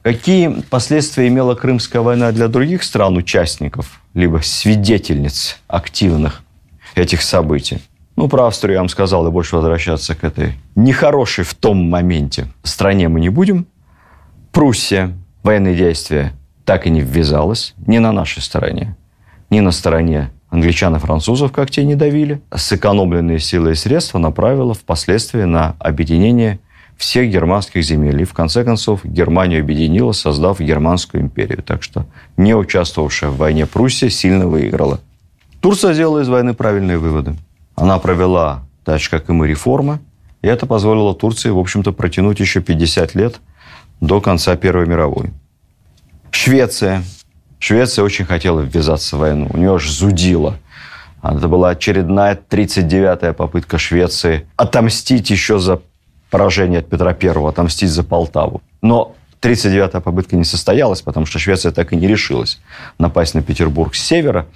Какие 0.03 0.63
последствия 0.71 1.27
имела 1.27 1.57
Крымская 1.57 2.01
война 2.01 2.31
для 2.31 2.47
других 2.47 2.85
стран-участников, 2.85 4.01
либо 4.15 4.39
свидетельниц 4.41 5.59
активных 5.67 6.43
этих 6.95 7.23
событий? 7.23 7.83
Ну, 8.15 8.29
про 8.29 8.47
Австрию 8.47 8.75
я 8.75 8.81
вам 8.81 8.89
сказал, 8.89 9.27
и 9.27 9.31
больше 9.31 9.57
возвращаться 9.57 10.15
к 10.15 10.23
этой 10.23 10.55
нехорошей 10.77 11.45
в 11.45 11.55
том 11.55 11.91
моменте 11.91 12.47
стране 12.63 13.09
мы 13.09 13.21
не 13.21 13.29
будем. 13.29 13.67
Пруссия 14.53 15.13
военные 15.43 15.77
действия 15.77 16.33
так 16.65 16.87
и 16.87 16.91
не 16.91 17.01
ввязалась, 17.01 17.75
ни 17.87 17.99
на 17.99 18.13
нашей 18.13 18.43
стороне, 18.43 18.97
ни 19.51 19.61
на 19.61 19.73
стороне 19.73 20.31
англичан 20.57 20.97
и 20.97 20.99
французов, 20.99 21.53
как 21.53 21.71
те 21.71 21.85
не 21.85 21.95
давили, 21.95 22.41
сэкономленные 22.55 23.39
силы 23.39 23.73
и 23.73 23.75
средства 23.75 24.19
направила 24.19 24.75
впоследствии 24.75 25.43
на 25.43 25.77
объединение 25.79 26.59
всех 26.97 27.31
германских 27.31 27.85
земель. 27.85 28.23
И 28.23 28.25
в 28.25 28.33
конце 28.33 28.65
концов 28.65 29.05
Германию 29.05 29.61
объединила, 29.61 30.13
создав 30.13 30.61
Германскую 30.61 31.23
империю. 31.23 31.63
Так 31.63 31.83
что 31.83 32.07
не 32.39 32.55
участвовавшая 32.55 33.31
в 33.31 33.37
войне 33.37 33.67
Пруссия 33.67 34.09
сильно 34.09 34.47
выиграла. 34.47 35.01
Турция 35.61 35.93
сделала 35.93 36.21
из 36.21 36.29
войны 36.29 36.55
правильные 36.55 36.99
выводы. 36.99 37.37
Она 37.75 37.99
провела, 37.99 38.63
так 38.85 39.01
же, 39.01 39.11
как 39.11 39.29
и 39.29 39.33
мы, 39.33 39.49
реформы, 39.49 39.99
и 40.41 40.49
это 40.49 40.65
позволило 40.65 41.15
Турции, 41.15 41.51
в 41.51 41.59
общем-то, 41.59 41.93
протянуть 41.93 42.41
еще 42.41 42.63
50 42.63 43.15
лет 43.15 43.41
до 44.01 44.21
конца 44.21 44.57
Первой 44.57 44.87
мировой. 44.87 45.33
Швеция 46.31 47.03
Швеция 47.59 48.05
очень 48.05 48.25
хотела 48.25 48.61
ввязаться 48.61 49.17
в 49.17 49.21
войну. 49.21 49.49
У 49.53 49.57
нее 49.57 49.75
аж 49.75 49.89
зудило. 49.89 50.59
Это 51.23 51.49
была 51.49 51.71
очередная 51.71 52.39
39-я 52.49 53.33
попытка 53.33 53.79
Швеции 53.79 54.47
отомстить 54.57 55.31
еще 55.31 55.59
за 55.59 55.81
поражение 56.31 56.81
от 56.81 56.89
Петра 56.89 57.17
I, 57.21 57.49
отомстить 57.49 57.91
за 57.91 58.05
Полтаву. 58.05 58.63
Но 58.83 59.15
39-я 59.41 60.01
попытка 60.01 60.37
не 60.37 60.45
состоялась, 60.45 61.03
потому 61.03 61.27
что 61.27 61.39
Швеция 61.39 61.73
так 61.73 61.93
и 61.93 61.97
не 61.97 62.07
решилась 62.07 62.61
напасть 62.99 63.35
на 63.35 63.43
Петербург 63.43 63.95
с 63.95 64.03
севера. 64.03 64.47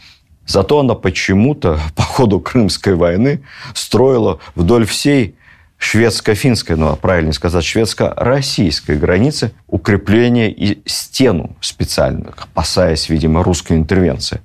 Зато 0.46 0.80
она 0.80 0.94
почему-то 0.94 1.78
по 1.96 2.02
ходу 2.02 2.40
Крымской 2.40 2.94
войны 2.94 3.42
строила 3.74 4.38
вдоль 4.54 4.86
всей 4.86 5.34
шведско-финской, 5.80 6.76
ну, 6.76 6.94
правильно 6.94 7.32
сказать, 7.32 7.64
шведско-российской 7.64 8.96
границы 8.96 9.52
укрепление 9.66 10.52
и 10.52 10.82
стену 10.86 11.56
специально, 11.60 12.34
опасаясь, 12.36 13.08
видимо, 13.08 13.42
русской 13.42 13.78
интервенции. 13.78 14.42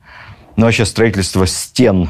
Но 0.55 0.65
вообще 0.65 0.85
строительство 0.85 1.45
стен 1.45 2.09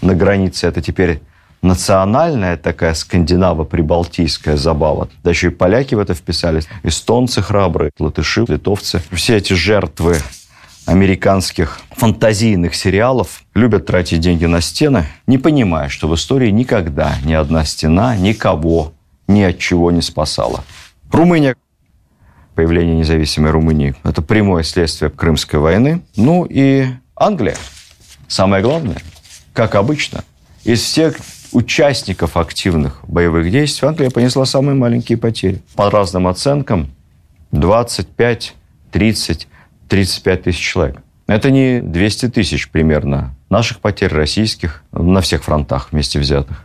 на 0.00 0.14
границе– 0.14 0.66
это 0.68 0.80
теперь 0.80 1.20
национальная 1.62 2.56
такая 2.56 2.94
скандинаво-прибалтийская 2.94 4.56
забава. 4.56 5.08
Да 5.24 5.30
еще 5.30 5.48
и 5.48 5.50
поляки 5.50 5.96
в 5.96 5.98
это 5.98 6.14
вписались. 6.14 6.68
Эстонцы 6.84 7.42
храбрые, 7.42 7.90
латыши, 7.98 8.44
литовцы. 8.46 9.02
Все 9.10 9.36
эти 9.36 9.52
жертвы 9.52 10.16
американских 10.90 11.80
фантазийных 11.92 12.74
сериалов 12.74 13.44
любят 13.54 13.86
тратить 13.86 14.20
деньги 14.20 14.46
на 14.46 14.60
стены, 14.60 15.06
не 15.28 15.38
понимая, 15.38 15.88
что 15.88 16.08
в 16.08 16.14
истории 16.16 16.50
никогда 16.50 17.14
ни 17.24 17.32
одна 17.32 17.64
стена 17.64 18.16
никого 18.16 18.92
ни 19.28 19.42
от 19.42 19.58
чего 19.58 19.92
не 19.92 20.02
спасала. 20.02 20.64
Румыния. 21.12 21.54
Появление 22.56 22.96
независимой 22.96 23.52
Румынии– 23.52 23.94
это 24.04 24.20
прямое 24.20 24.64
следствие 24.64 25.10
Крымской 25.10 25.60
войны. 25.60 26.02
Ну 26.16 26.44
и 26.44 26.86
Англия. 27.14 27.56
Самое 28.26 28.60
главное, 28.60 28.98
как 29.54 29.76
обычно, 29.76 30.24
из 30.64 30.82
всех 30.82 31.16
участников 31.52 32.36
активных 32.36 33.00
боевых 33.06 33.50
действий 33.50 33.86
Англия 33.86 34.10
понесла 34.10 34.44
самые 34.44 34.74
маленькие 34.74 35.18
потери. 35.18 35.62
По 35.76 35.88
разным 35.88 36.26
оценкам 36.26 36.90
25, 37.52 38.54
30, 38.90 39.48
35 39.90 40.42
тысяч 40.44 40.60
человек. 40.60 41.02
Это 41.26 41.50
не 41.50 41.80
200 41.80 42.30
тысяч 42.30 42.70
примерно 42.70 43.36
наших 43.50 43.80
потерь 43.80 44.12
российских 44.12 44.82
на 44.92 45.20
всех 45.20 45.44
фронтах 45.44 45.92
вместе 45.92 46.18
взятых. 46.18 46.64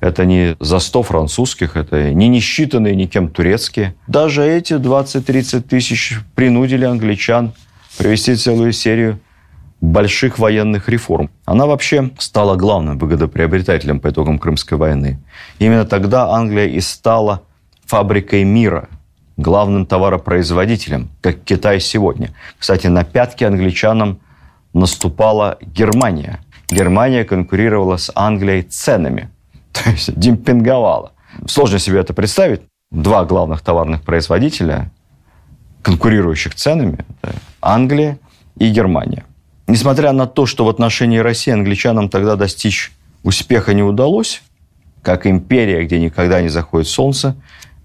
Это 0.00 0.24
не 0.24 0.56
за 0.60 0.78
100 0.78 1.02
французских, 1.02 1.76
это 1.76 2.12
не 2.12 2.28
несчитанные 2.28 2.96
никем 2.96 3.28
турецкие. 3.28 3.94
Даже 4.06 4.46
эти 4.46 4.74
20-30 4.74 5.60
тысяч 5.60 6.18
принудили 6.34 6.86
англичан 6.86 7.52
провести 7.98 8.34
целую 8.34 8.72
серию 8.72 9.20
больших 9.82 10.38
военных 10.38 10.88
реформ. 10.88 11.30
Она 11.44 11.66
вообще 11.66 12.10
стала 12.18 12.56
главным 12.56 12.98
выгодоприобретателем 12.98 14.00
по 14.00 14.08
итогам 14.08 14.38
Крымской 14.38 14.78
войны. 14.78 15.18
Именно 15.58 15.84
тогда 15.84 16.30
Англия 16.30 16.66
и 16.66 16.80
стала 16.80 17.42
фабрикой 17.84 18.44
мира, 18.44 18.88
главным 19.40 19.86
товаропроизводителем, 19.86 21.08
как 21.20 21.42
Китай 21.44 21.80
сегодня. 21.80 22.30
Кстати, 22.58 22.86
на 22.86 23.04
пятки 23.04 23.44
англичанам 23.44 24.20
наступала 24.74 25.58
Германия. 25.60 26.40
Германия 26.68 27.24
конкурировала 27.24 27.96
с 27.96 28.12
Англией 28.14 28.62
ценами, 28.62 29.30
то 29.72 29.90
есть 29.90 30.14
демпинговала. 30.18 31.12
Сложно 31.46 31.78
себе 31.78 32.00
это 32.00 32.12
представить. 32.12 32.62
Два 32.90 33.24
главных 33.24 33.60
товарных 33.60 34.02
производителя, 34.02 34.90
конкурирующих 35.82 36.54
ценами, 36.54 37.04
Англия 37.62 38.18
и 38.58 38.68
Германия. 38.68 39.24
Несмотря 39.68 40.12
на 40.12 40.26
то, 40.26 40.44
что 40.46 40.64
в 40.64 40.68
отношении 40.68 41.18
России 41.18 41.52
англичанам 41.52 42.08
тогда 42.08 42.34
достичь 42.34 42.90
успеха 43.22 43.74
не 43.74 43.84
удалось, 43.84 44.42
как 45.02 45.26
империя, 45.26 45.84
где 45.84 46.00
никогда 46.00 46.42
не 46.42 46.48
заходит 46.48 46.88
солнце, 46.88 47.36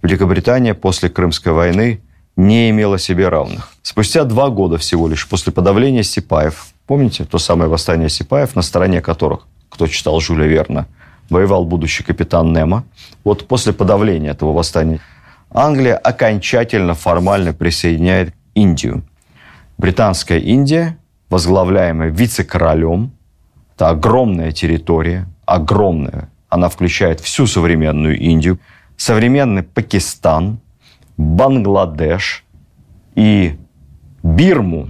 Великобритания 0.05 0.75
после 0.75 1.09
Крымской 1.09 1.51
войны 1.51 1.99
не 2.35 2.69
имела 2.69 2.99
себе 2.99 3.27
равных. 3.27 3.71
Спустя 3.81 4.23
два 4.23 4.49
года 4.49 4.77
всего 4.77 5.07
лишь 5.07 5.27
после 5.27 5.51
подавления 5.51 6.03
сипаев, 6.03 6.67
помните 6.85 7.25
то 7.25 7.39
самое 7.39 7.69
восстание 7.69 8.09
сипаев, 8.09 8.55
на 8.55 8.61
стороне 8.61 9.01
которых, 9.01 9.47
кто 9.69 9.87
читал 9.87 10.19
Жюля 10.19 10.45
Верна, 10.45 10.85
воевал 11.29 11.65
будущий 11.65 12.03
капитан 12.03 12.53
Немо, 12.53 12.83
вот 13.23 13.47
после 13.47 13.73
подавления 13.73 14.29
этого 14.29 14.53
восстания 14.53 14.99
Англия 15.49 15.95
окончательно 15.97 16.93
формально 16.93 17.53
присоединяет 17.53 18.33
Индию. 18.53 19.03
Британская 19.79 20.39
Индия 20.39 20.97
возглавляемая 21.29 22.09
вице-королем. 22.09 23.11
Это 23.75 23.89
огромная 23.89 24.51
территория, 24.51 25.27
огромная. 25.45 26.29
Она 26.49 26.69
включает 26.69 27.19
всю 27.21 27.47
современную 27.47 28.19
Индию, 28.19 28.59
современный 28.97 29.63
Пакистан, 29.63 30.59
Бангладеш 31.17 32.43
и 33.15 33.57
Бирму, 34.23 34.89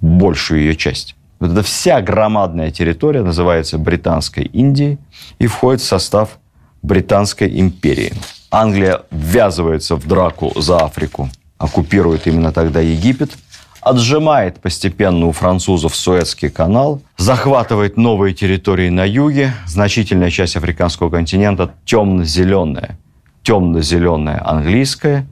большую 0.00 0.60
ее 0.60 0.76
часть. 0.76 1.16
Вот 1.38 1.52
эта 1.52 1.62
вся 1.62 2.00
громадная 2.00 2.70
территория 2.70 3.22
называется 3.22 3.78
Британской 3.78 4.44
Индией 4.44 4.98
и 5.38 5.46
входит 5.46 5.80
в 5.80 5.84
состав 5.84 6.38
Британской 6.82 7.60
империи. 7.60 8.12
Англия 8.50 9.02
ввязывается 9.10 9.96
в 9.96 10.06
драку 10.06 10.52
за 10.56 10.78
Африку, 10.78 11.28
оккупирует 11.58 12.26
именно 12.26 12.52
тогда 12.52 12.80
Египет– 12.80 13.36
отжимает 13.86 14.58
постепенно 14.58 15.26
у 15.26 15.32
французов 15.32 15.94
Суэцкий 15.94 16.50
канал, 16.50 17.02
захватывает 17.16 17.96
новые 17.96 18.34
территории 18.34 18.88
на 18.88 19.04
юге, 19.04 19.52
значительная 19.64 20.30
часть 20.30 20.56
африканского 20.56 21.08
континента 21.08 21.72
темно-зеленая, 21.84 22.98
темно-зеленая 23.44 24.42
английская, 24.44 25.24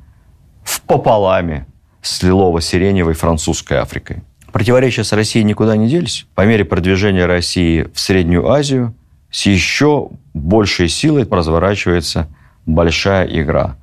в 0.62 0.82
пополаме 0.82 1.66
с 2.00 2.22
лилово-сиреневой 2.22 3.14
французской 3.14 3.80
Африкой. 3.80 4.22
Противоречия 4.52 5.02
с 5.02 5.12
Россией 5.12 5.44
никуда 5.44 5.76
не 5.76 5.88
делись. 5.88 6.24
По 6.36 6.46
мере 6.46 6.64
продвижения 6.64 7.26
России 7.26 7.88
в 7.92 7.98
Среднюю 7.98 8.48
Азию 8.48 8.94
с 9.32 9.46
еще 9.46 10.10
большей 10.32 10.88
силой 10.88 11.26
разворачивается 11.28 12.28
большая 12.66 13.26
игра. 13.26 13.76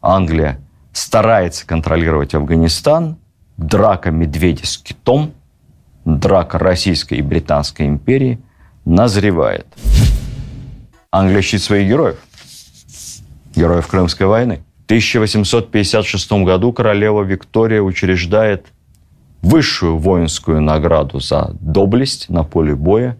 Англия 0.00 0.60
старается 0.94 1.66
контролировать 1.66 2.34
Афганистан– 2.34 3.18
драка 3.56 4.10
медведя 4.10 4.66
с 4.66 4.78
китом, 4.78 5.32
драка 6.04 6.58
Российской 6.58 7.14
и 7.14 7.22
Британской 7.22 7.86
империи 7.86 8.38
назревает. 8.84 9.66
Англия 11.10 11.42
щит 11.42 11.62
своих 11.62 11.88
героев. 11.88 12.18
Героев 13.54 13.86
Крымской 13.86 14.26
войны. 14.26 14.62
В 14.82 14.84
1856 14.86 16.32
году 16.44 16.72
королева 16.72 17.22
Виктория 17.22 17.80
учреждает 17.80 18.66
высшую 19.42 19.98
воинскую 19.98 20.60
награду 20.60 21.20
за 21.20 21.54
доблесть 21.60 22.28
на 22.28 22.44
поле 22.44 22.74
боя 22.74 23.16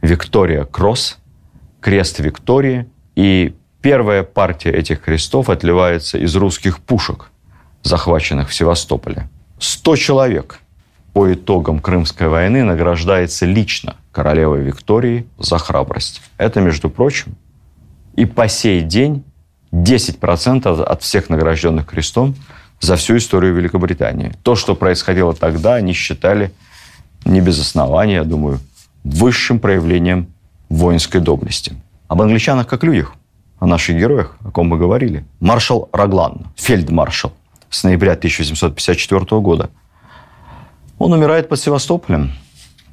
Виктория 0.00 0.64
Кросс, 0.64 1.18
крест 1.80 2.18
Виктории. 2.20 2.86
И 3.14 3.54
первая 3.82 4.22
партия 4.22 4.70
этих 4.70 5.00
крестов 5.00 5.48
отливается 5.48 6.18
из 6.18 6.34
русских 6.34 6.80
пушек, 6.80 7.30
захваченных 7.82 8.48
в 8.48 8.54
Севастополе. 8.54 9.28
100 9.58 9.96
человек 9.96 10.60
по 11.12 11.32
итогам 11.32 11.78
Крымской 11.78 12.28
войны 12.28 12.62
награждается 12.62 13.46
лично 13.46 13.96
королевой 14.12 14.60
Виктории 14.60 15.26
за 15.38 15.58
храбрость. 15.58 16.20
Это, 16.36 16.60
между 16.60 16.90
прочим, 16.90 17.36
и 18.14 18.26
по 18.26 18.48
сей 18.48 18.82
день 18.82 19.24
10% 19.72 20.82
от 20.82 21.02
всех 21.02 21.30
награжденных 21.30 21.86
крестом 21.86 22.34
за 22.80 22.96
всю 22.96 23.16
историю 23.16 23.54
Великобритании. 23.54 24.32
То, 24.42 24.56
что 24.56 24.74
происходило 24.74 25.32
тогда, 25.34 25.74
они 25.74 25.94
считали 25.94 26.52
не 27.24 27.40
без 27.40 27.58
основания, 27.58 28.16
я 28.16 28.24
думаю, 28.24 28.60
высшим 29.04 29.58
проявлением 29.58 30.28
воинской 30.68 31.20
доблести. 31.20 31.74
Об 32.08 32.20
англичанах 32.20 32.66
как 32.66 32.84
людях, 32.84 33.14
о 33.58 33.66
наших 33.66 33.96
героях, 33.96 34.36
о 34.44 34.50
ком 34.50 34.68
мы 34.68 34.78
говорили. 34.78 35.24
Маршал 35.40 35.88
Раглан, 35.92 36.46
фельдмаршал– 36.56 37.32
с 37.76 37.84
ноября 37.84 38.12
1854 38.12 39.40
года. 39.42 39.68
Он 40.98 41.12
умирает 41.12 41.50
под 41.50 41.60
Севастополем 41.60 42.32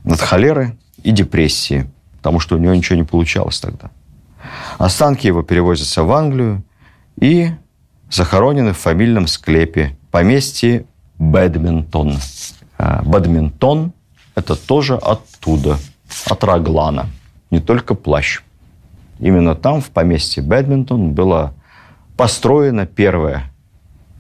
от 0.04 0.20
холеры 0.20 0.78
и 1.04 1.12
депрессии, 1.12 1.90
потому 2.18 2.42
что 2.42 2.56
у 2.56 2.58
него 2.58 2.76
ничего 2.76 2.98
не 2.98 3.04
получалось 3.06 3.62
тогда. 3.62 3.92
Останки 4.78 5.26
его 5.26 5.42
перевозятся 5.42 6.04
в 6.04 6.12
Англию 6.12 6.64
и 7.16 7.52
захоронены 8.12 8.74
в 8.74 8.78
фамильном 8.78 9.28
склепе 9.28 9.98
поместье 10.12 10.86
Бэдминтон. 11.18 12.20
А, 12.78 13.02
Бадминтон– 13.04 13.94
это 14.36 14.58
тоже 14.58 14.96
оттуда, 14.96 15.78
от 16.26 16.44
Раглана. 16.44 17.08
Не 17.52 17.62
только 17.62 17.96
плащ. 17.96 18.42
Именно 19.20 19.56
там, 19.56 19.80
в 19.80 19.92
поместье 19.92 20.44
Бэдминтон, 20.44 21.14
была 21.14 21.54
построена 22.18 22.86
первая 22.86 23.53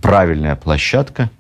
правильная 0.03 0.55
площадка 0.55 1.31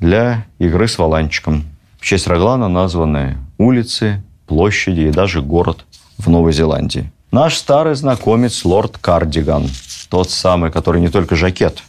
для 0.00 0.46
игры 0.58 0.88
с 0.88 0.96
валанчиком. 0.96 1.64
В 2.00 2.06
честь 2.06 2.26
Роглана 2.26 2.68
названы 2.68 3.36
улицы, 3.58 4.22
площади 4.46 5.00
и 5.00 5.10
даже 5.10 5.42
город 5.42 5.84
в 6.16 6.30
Новой 6.30 6.54
Зеландии. 6.54 7.12
Наш 7.30 7.56
старый 7.56 7.94
знакомец 7.94 8.64
лорд 8.64 8.96
Кардиган, 8.96 9.68
тот 10.08 10.30
самый, 10.30 10.70
который 10.70 11.02
не 11.02 11.08
только 11.08 11.36
жакет 11.36 11.82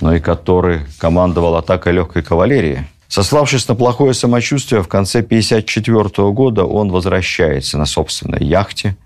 но 0.00 0.14
и 0.14 0.20
который 0.20 0.80
командовал 0.98 1.56
атакой 1.56 1.92
легкой 1.92 2.22
кавалерии. 2.22 2.86
Сославшись 3.08 3.68
на 3.68 3.74
плохое 3.74 4.12
самочувствие, 4.12 4.82
в 4.82 4.88
конце 4.88 5.20
1954 5.20 6.30
года 6.32 6.64
он 6.64 6.90
возвращается 6.90 7.78
на 7.78 7.86
собственной 7.86 8.44
яхте 8.44 8.96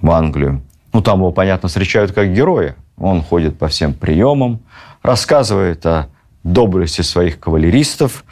в 0.00 0.10
Англию. 0.10 0.62
Ну, 0.92 1.02
там 1.02 1.18
его, 1.18 1.32
понятно, 1.32 1.68
встречают 1.68 2.12
как 2.12 2.32
героя. 2.32 2.76
Он 3.02 3.20
ходит 3.20 3.58
по 3.58 3.66
всем 3.66 3.94
приемам, 3.94 4.60
рассказывает 5.02 5.84
о 5.86 6.06
доблести 6.44 7.02
своих 7.02 7.40
кавалеристов, 7.40 8.24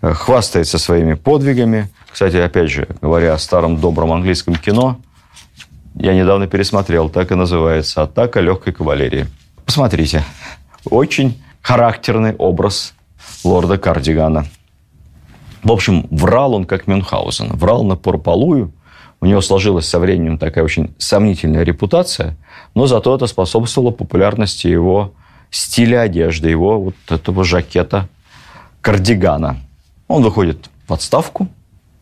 э, 0.00 0.12
хвастается 0.14 0.78
своими 0.78 1.12
подвигами. 1.12 1.90
Кстати, 2.10 2.36
опять 2.36 2.70
же, 2.70 2.88
говоря 3.02 3.34
о 3.34 3.38
старом 3.38 3.76
добром 3.76 4.12
английском 4.12 4.56
кино, 4.56 4.98
я 5.94 6.14
недавно 6.14 6.46
пересмотрел, 6.46 7.10
так 7.10 7.32
и 7.32 7.34
называется 7.34 8.02
«Атака 8.02 8.40
легкой 8.40 8.72
кавалерии». 8.72 9.26
Посмотрите. 9.66 10.24
Очень 10.88 11.42
характерный 11.60 12.34
образ 12.34 12.94
лорда 13.44 13.76
Кардигана. 13.76 14.46
В 15.62 15.70
общем, 15.70 16.06
врал 16.10 16.54
он 16.54 16.64
как 16.64 16.86
Мюнхгаузен. 16.86 17.48
Врал 17.56 17.84
на 17.84 17.96
порполую. 17.96 18.72
У 19.20 19.26
него 19.26 19.40
сложилась 19.40 19.88
со 19.88 19.98
временем 19.98 20.38
такая 20.38 20.64
очень 20.64 20.94
сомнительная 20.98 21.64
репутация, 21.64 22.36
но 22.74 22.86
зато 22.86 23.14
это 23.14 23.26
способствовало 23.26 23.90
популярности 23.90 24.68
его 24.68 25.12
стиля 25.50 26.02
одежды, 26.02 26.48
его 26.48 26.80
вот 26.80 26.94
этого 27.08 27.42
жакета 27.44 28.08
кардигана. 28.80 29.56
Он 30.06 30.22
выходит 30.22 30.70
в 30.86 30.92
отставку, 30.92 31.48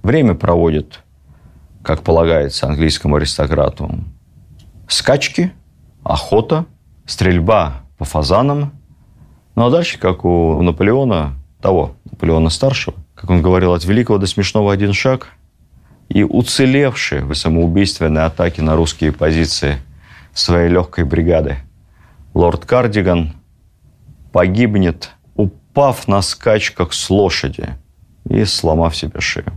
время 0.03 0.35
проводит, 0.35 1.01
как 1.83 2.03
полагается 2.03 2.67
английскому 2.67 3.17
аристократу, 3.17 3.99
скачки, 4.87 5.53
охота, 6.03 6.67
стрельба 7.07 7.83
по 7.97 8.05
фазанам. 8.05 8.73
Ну 9.55 9.67
а 9.67 9.71
дальше, 9.71 9.99
как 9.99 10.25
у 10.25 10.61
Наполеона, 10.61 11.35
того, 11.63 11.95
Наполеона 12.11 12.51
Старшего, 12.51 12.97
как 13.15 13.31
он 13.31 13.41
говорил, 13.41 13.73
от 13.73 13.85
великого 13.85 14.19
до 14.19 14.27
смешного 14.27 14.73
один 14.73 14.93
шаг, 14.93 15.33
и 16.09 16.23
уцелевший 16.23 17.21
в 17.23 17.35
самоубийственной 17.35 18.25
атаке 18.25 18.63
на 18.63 18.77
русские 18.77 19.13
позиции 19.13 19.79
своей 20.33 20.69
легкой 20.69 21.05
бригады 21.05 21.59
лорд 22.35 22.67
Кардиган 22.67 23.33
погибнет, 24.33 25.11
упав 25.35 26.07
на 26.07 26.21
скачках 26.21 26.93
с 26.93 27.09
лошади 27.09 27.71
и 28.29 28.45
сломав 28.45 28.95
себе 28.95 29.21
шею. 29.21 29.53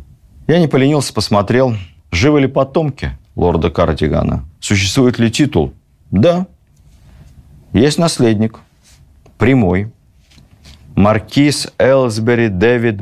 Я 0.47 0.59
не 0.59 0.67
поленился, 0.67 1.13
посмотрел, 1.13 1.75
живы 2.11 2.41
ли 2.41 2.47
потомки 2.47 3.11
лорда 3.35 3.69
Кардигана, 3.69 4.45
существует 4.61 5.19
ли 5.19 5.29
титул. 5.29 5.73
Да, 6.09 6.47
есть 7.73 7.97
наследник, 7.97 8.59
прямой, 9.37 9.91
маркиз 10.95 11.71
Элсбери 11.77 12.47
Дэвид 12.47 13.01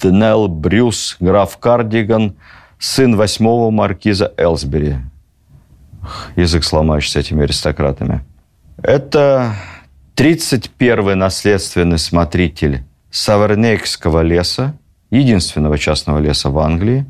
Браднелл 0.00 0.48
Брюс, 0.48 1.16
граф 1.20 1.58
Кардиган, 1.58 2.36
сын 2.78 3.16
восьмого 3.16 3.70
маркиза 3.70 4.32
Элсбери– 4.36 4.98
язык 6.36 6.64
сломаешь 6.64 7.10
с 7.10 7.16
этими 7.16 7.44
аристократами. 7.44 8.24
Это 8.82 9.54
31-й 10.16 11.14
наследственный 11.14 11.98
смотритель 11.98 12.84
Савернейкского 13.10 14.20
леса, 14.20 14.78
единственного 15.10 15.78
частного 15.78 16.18
леса 16.18 16.50
в 16.50 16.58
Англии, 16.58 17.04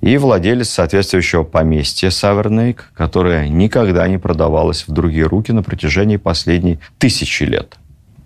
и 0.00 0.16
владелец 0.18 0.70
соответствующего 0.70 1.42
поместья 1.42 2.10
Савернейк, 2.10 2.92
которое 2.94 3.48
никогда 3.48 4.06
не 4.06 4.18
продавалось 4.18 4.86
в 4.86 4.92
другие 4.92 5.26
руки 5.26 5.52
на 5.52 5.62
протяжении 5.62 6.16
последней 6.16 6.78
тысячи 6.98 7.44
лет. 7.44 7.76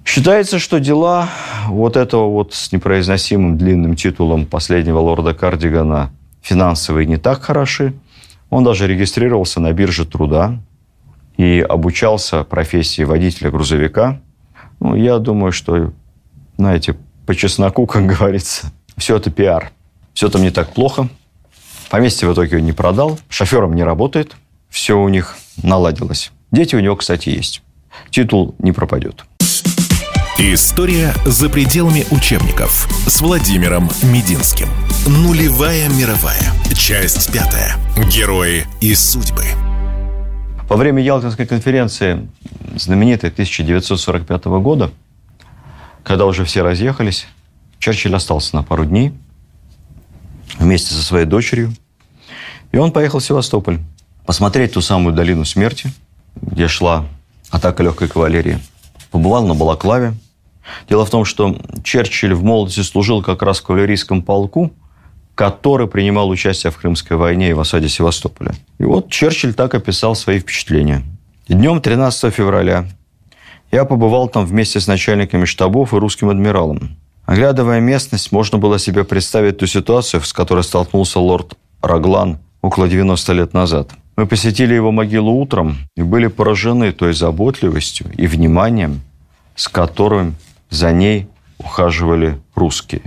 Считается, 0.05 0.59
что 0.59 0.81
дела 0.81 1.29
вот 1.69 1.97
этого 1.97 2.29
вот 2.29 2.55
с 2.55 2.73
непроизносимым 2.73 3.57
длинным 3.57 3.97
титулом 3.97 4.47
последнего 4.47 4.99
лорда 4.99 5.35
Кардигана 5.35 6.11
финансовые 6.43 7.07
не 7.07 7.17
так 7.17 7.43
хороши– 7.43 7.95
он 8.51 8.65
даже 8.65 8.89
регистрировался 8.89 9.61
на 9.61 9.73
бирже 9.73 10.05
труда 10.05 10.59
и 11.37 11.65
обучался 11.67 12.45
профессии 12.45 13.03
водителя 13.03 13.51
грузовика. 13.51 14.21
Ну, 14.81 14.97
я 14.97 15.19
думаю, 15.19 15.53
что, 15.53 15.93
знаете, 16.59 16.97
по 17.27 17.35
чесноку, 17.35 17.87
как 17.87 18.07
говорится, 18.07 18.73
все 18.97 19.17
это 19.17 19.31
пиар. 19.31 19.71
Все 20.13 20.29
там 20.29 20.43
не 20.43 20.51
так 20.51 20.75
плохо. 20.75 21.09
Поместье 21.89 22.29
в 22.29 22.35
итоге 22.35 22.61
не 22.61 22.73
продал, 22.73 23.19
шофером 23.29 23.75
не 23.75 23.85
работает, 23.85 24.37
все 24.69 25.01
у 25.01 25.09
них 25.09 25.37
наладилось. 25.63 26.33
Дети 26.51 26.77
у 26.77 26.81
него, 26.81 26.97
кстати, 26.97 27.31
есть. 27.31 27.63
Титул 28.11 28.55
не 28.59 28.73
пропадет. 28.73 29.25
История 30.43 31.13
за 31.27 31.51
пределами 31.51 32.07
учебников 32.11 32.89
с 33.07 33.21
Владимиром 33.21 33.91
Мединским. 34.03 34.69
Нулевая 35.07 35.87
мировая. 35.91 36.41
Часть 36.75 37.31
пятая. 37.31 37.77
Герои 38.11 38.67
и 38.81 38.95
судьбы. 38.95 39.45
Во 40.67 40.77
время 40.77 41.03
Ялтинской 41.03 41.45
конференции, 41.45 42.27
знаменитой 42.75 43.29
1945 43.29 44.45
года, 44.63 44.91
когда 46.05 46.25
уже 46.25 46.47
все 46.47 46.63
разъехались, 46.63 47.27
Черчилль 47.79 48.17
остался 48.17 48.57
на 48.57 48.63
пару 48.63 48.87
дней 48.87 49.13
вместе 50.59 50.95
со 50.95 51.03
своей 51.03 51.27
дочерью. 51.27 51.71
И 52.73 52.79
он 52.79 52.93
поехал 52.93 53.19
в 53.19 53.25
Севастополь 53.25 53.79
посмотреть 54.25 54.73
ту 54.73 54.81
самую 54.81 55.15
долину 55.15 55.45
смерти, 55.45 55.93
где 56.35 56.67
шла 56.67 57.05
атака 57.51 57.83
легкой 57.83 58.09
кавалерии. 58.09 58.59
Побывал 59.11 59.47
на 59.47 59.55
Балаклаве, 59.55 60.15
Дело 60.89 61.05
в 61.05 61.11
том, 61.11 61.25
что 61.25 61.57
Черчилль 61.85 62.35
в 62.35 62.43
молодости 62.43 62.81
служил 62.81 63.23
как 63.23 63.43
раз 63.43 63.61
в 63.61 63.65
кавалерийском 63.65 64.23
полку, 64.23 64.73
который 65.35 65.87
принимал 65.87 66.29
участие 66.29 66.71
в 66.71 66.77
Крымской 66.77 67.17
войне 67.17 67.51
и 67.51 67.53
в 67.53 67.61
осаде 67.61 67.89
Севастополя. 67.89 68.53
И 68.79 68.85
вот 68.85 69.09
Черчилль 69.09 69.55
так 69.55 69.75
описал 69.75 70.15
свои 70.15 70.39
впечатления. 70.39 71.03
Днем 71.49 71.81
13 71.81 72.33
февраля 72.33 72.87
я 73.73 73.85
побывал 73.85 74.29
там 74.29 74.45
вместе 74.45 74.81
с 74.81 74.87
начальниками 74.87 75.45
штабов 75.45 75.95
и 75.95 75.97
русским 75.97 76.29
адмиралом. 76.29 76.97
Оглядывая 77.25 77.81
местность, 77.81 78.33
можно 78.33 78.59
было 78.59 78.79
себе 78.79 79.05
представить 79.05 79.59
ту 79.59 79.67
ситуацию, 79.67 80.21
с 80.21 80.33
которой 80.33 80.65
столкнулся 80.65 81.21
лорд 81.21 81.57
Раглан 81.81 82.39
около 82.61 82.89
90 82.89 83.33
лет 83.33 83.55
назад. 83.55 83.91
Мы 84.17 84.27
посетили 84.27 84.75
его 84.75 84.91
могилу 84.91 85.33
утром 85.33 85.79
и 85.97 86.03
были 86.03 86.27
поражены 86.27 86.93
той 86.93 87.15
заботливостью 87.15 88.13
и 88.17 88.27
вниманием, 88.27 89.01
с 89.55 89.69
которым 89.69 90.35
за 90.71 90.93
ней 90.93 91.29
ухаживали 91.59 92.41
русские. 92.55 93.03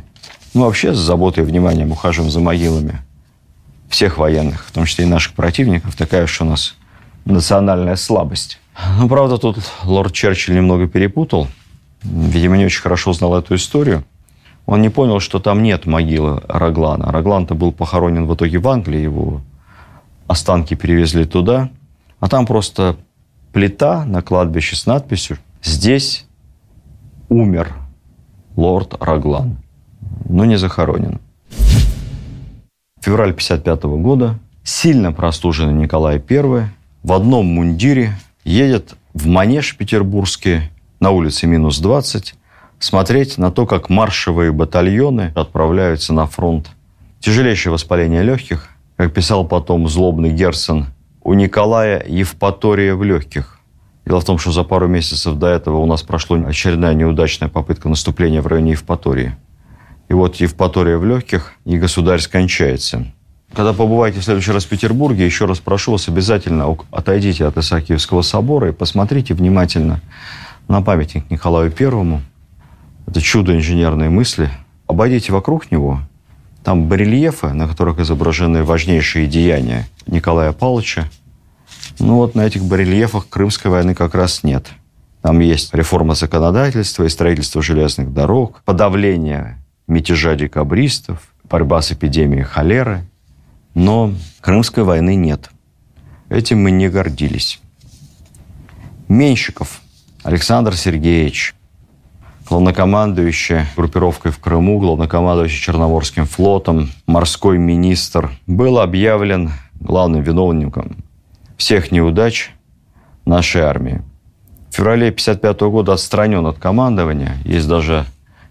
Ну, 0.54 0.66
вообще 0.66 0.94
с 0.94 0.98
заботой 0.98 1.44
и 1.44 1.48
вниманием 1.48 1.92
ухаживаем 1.92 2.32
за 2.32 2.40
могилами 2.40 3.02
всех 3.90 4.18
военных, 4.18 4.66
в 4.66 4.72
том 4.72 4.86
числе 4.86 5.06
и 5.06 5.08
наших 5.08 5.34
противников. 5.34 5.96
Такая 5.96 6.26
уж 6.26 6.42
у 6.42 6.46
нас 6.46 6.76
национальная 7.26 7.96
слабость. 7.96 8.60
Ну, 8.98 9.08
правда, 9.08 9.38
тут 9.38 9.58
лорд 9.84 10.14
Черчилль 10.14 10.56
немного 10.56 10.88
перепутал. 10.88 11.48
Видимо, 12.04 12.58
не 12.58 12.66
очень 12.66 12.82
хорошо 12.82 13.14
знал 13.14 13.38
эту 13.38 13.56
историю. 13.56 14.04
Он 14.66 14.82
не 14.82 14.90
понял, 14.90 15.20
что 15.20 15.40
там 15.40 15.62
нет 15.62 15.86
могилы 15.86 16.42
Раглана. 16.48 17.12
Раглан-то 17.12 17.54
был 17.56 17.72
похоронен 17.72 18.26
в 18.26 18.36
итоге 18.36 18.60
в 18.60 18.68
Англии. 18.68 19.00
Его 19.00 19.42
останки 20.28 20.74
перевезли 20.74 21.26
туда. 21.26 21.70
А 22.20 22.30
там 22.30 22.46
просто 22.46 22.98
плита 23.52 24.06
на 24.06 24.22
кладбище 24.22 24.76
с 24.76 24.86
надписью 24.86 25.38
«Здесь 25.62 26.26
умер 27.34 27.74
лорд 28.56 28.96
Раглан, 29.00 29.58
но 30.30 30.46
не 30.46 30.58
захоронен. 30.58 31.20
Февраль 33.02 33.32
1955 33.32 33.84
года 34.02 34.40
сильно 34.64 35.12
простуженный 35.12 35.74
Николай 35.74 36.22
I 36.30 36.70
в 37.04 37.12
одном 37.12 37.48
мундире 37.48 38.16
едет 38.46 38.96
в 39.14 39.28
манеж 39.28 39.76
петербургский 39.76 40.70
на 41.00 41.10
улице 41.10 41.48
минус 41.48 41.80
20 41.80 42.36
смотреть 42.80 43.38
на 43.38 43.52
то, 43.52 43.66
как 43.66 43.90
маршевые 43.90 44.52
батальоны 44.52 45.34
отправляются 45.36 46.14
на 46.14 46.28
фронт. 46.28 46.70
Тяжелейшее 47.20 47.74
воспаление 47.74 48.24
легких, 48.24 48.70
как 48.96 49.14
писал 49.14 49.46
потом 49.46 49.90
злобный 49.90 50.32
Герцен, 50.32 50.88
у 51.24 51.34
Николая 51.34 52.04
Евпатория 52.06 52.96
в 52.96 53.04
легких. 53.04 53.60
Дело 54.06 54.20
в 54.20 54.26
том, 54.26 54.38
что 54.38 54.52
за 54.52 54.64
пару 54.64 54.88
месяцев 54.88 55.36
до 55.36 55.48
этого 55.48 55.78
у 55.78 55.86
нас 55.86 56.04
прошла 56.04 56.38
очередная 56.38 56.94
неудачная 56.94 57.48
попытка 57.48 57.88
наступления 57.88 58.42
в 58.42 58.48
районе 58.48 58.72
Евпатории. 58.72 59.36
И 60.10 60.14
вот 60.14 60.36
Евпатория 60.36 60.98
в 60.98 61.06
легких, 61.06 61.54
и 61.66 61.78
государь 61.78 62.20
скончается. 62.20 63.06
Когда 63.54 63.72
побываете 63.72 64.20
в 64.20 64.24
следующий 64.24 64.52
раз 64.52 64.66
в 64.66 64.70
Петербурге, 64.70 65.26
еще 65.26 65.46
раз 65.46 65.60
прошу 65.60 65.94
вас 65.94 66.08
обязательно 66.08 66.76
отойдите 66.92 67.46
от 67.46 67.58
Исаакиевского 67.58 68.24
собора 68.24 68.70
и 68.70 68.74
посмотрите 68.74 69.36
внимательно 69.36 70.02
на 70.68 70.82
памятник 70.82 71.30
Николаю 71.30 71.72
Первому. 71.72 72.22
Это 73.06 73.22
чудо 73.22 73.56
инженерной 73.56 74.10
мысли. 74.10 74.50
Обойдите 74.88 75.32
вокруг 75.32 75.72
него. 75.72 76.00
Там 76.64 76.88
барельефы, 76.88 77.50
на 77.54 77.68
которых 77.68 78.00
изображены 78.00 78.64
важнейшие 78.64 79.28
деяния 79.28 79.88
Николая 80.08 80.52
Павловича, 80.52 81.08
ну 82.00 82.16
вот 82.18 82.36
на 82.36 82.42
этих 82.42 82.64
барельефах 82.64 83.30
Крымской 83.30 83.72
войны 83.72 83.96
как 83.96 84.16
раз 84.16 84.44
нет. 84.44 84.68
Там 85.22 85.40
есть 85.40 85.74
реформа 85.74 86.16
законодательства 86.16 87.06
и 87.06 87.10
строительство 87.10 87.62
железных 87.62 88.14
дорог, 88.14 88.62
подавление 88.66 89.58
мятежа 89.88 90.36
декабристов, 90.36 91.34
борьба 91.50 91.82
с 91.82 91.92
эпидемией 91.92 92.44
холеры. 92.44 93.06
Но 93.74 94.14
Крымской 94.42 94.84
войны 94.84 95.16
нет. 95.16 95.50
Этим 96.30 96.62
мы 96.62 96.72
не 96.72 96.90
гордились. 96.90 97.62
Меньшиков 99.08 99.82
Александр 100.24 100.76
Сергеевич, 100.76 101.56
главнокомандующий 102.50 103.62
группировкой 103.76 104.32
в 104.32 104.40
Крыму, 104.40 104.80
главнокомандующий 104.80 105.62
Черноморским 105.62 106.26
флотом, 106.26 106.90
морской 107.06 107.58
министр, 107.58 108.32
был 108.48 108.80
объявлен 108.80 109.52
главным 109.80 110.22
виновником 110.22 111.03
всех 111.64 111.94
неудач 111.94 112.52
нашей 113.26 113.62
армии. 113.62 114.02
В 114.70 114.76
феврале 114.76 115.08
1955 115.08 115.62
года 115.72 115.94
отстранен 115.94 116.46
от 116.46 116.60
командования. 116.60 117.38
Есть 117.46 117.70
даже 117.70 118.06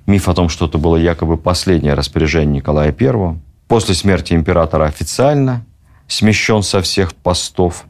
миф 0.06 0.30
о 0.30 0.34
том, 0.34 0.48
что 0.48 0.64
это 0.64 0.78
было 0.78 0.96
якобы 0.96 1.36
последнее 1.36 1.92
распоряжение 1.92 2.56
Николая 2.56 2.94
I. 2.98 3.36
После 3.68 3.94
смерти 3.94 4.32
императора 4.32 4.86
официально 4.86 5.62
смещен 6.08 6.62
со 6.62 6.80
всех 6.80 7.14
постов. 7.14 7.84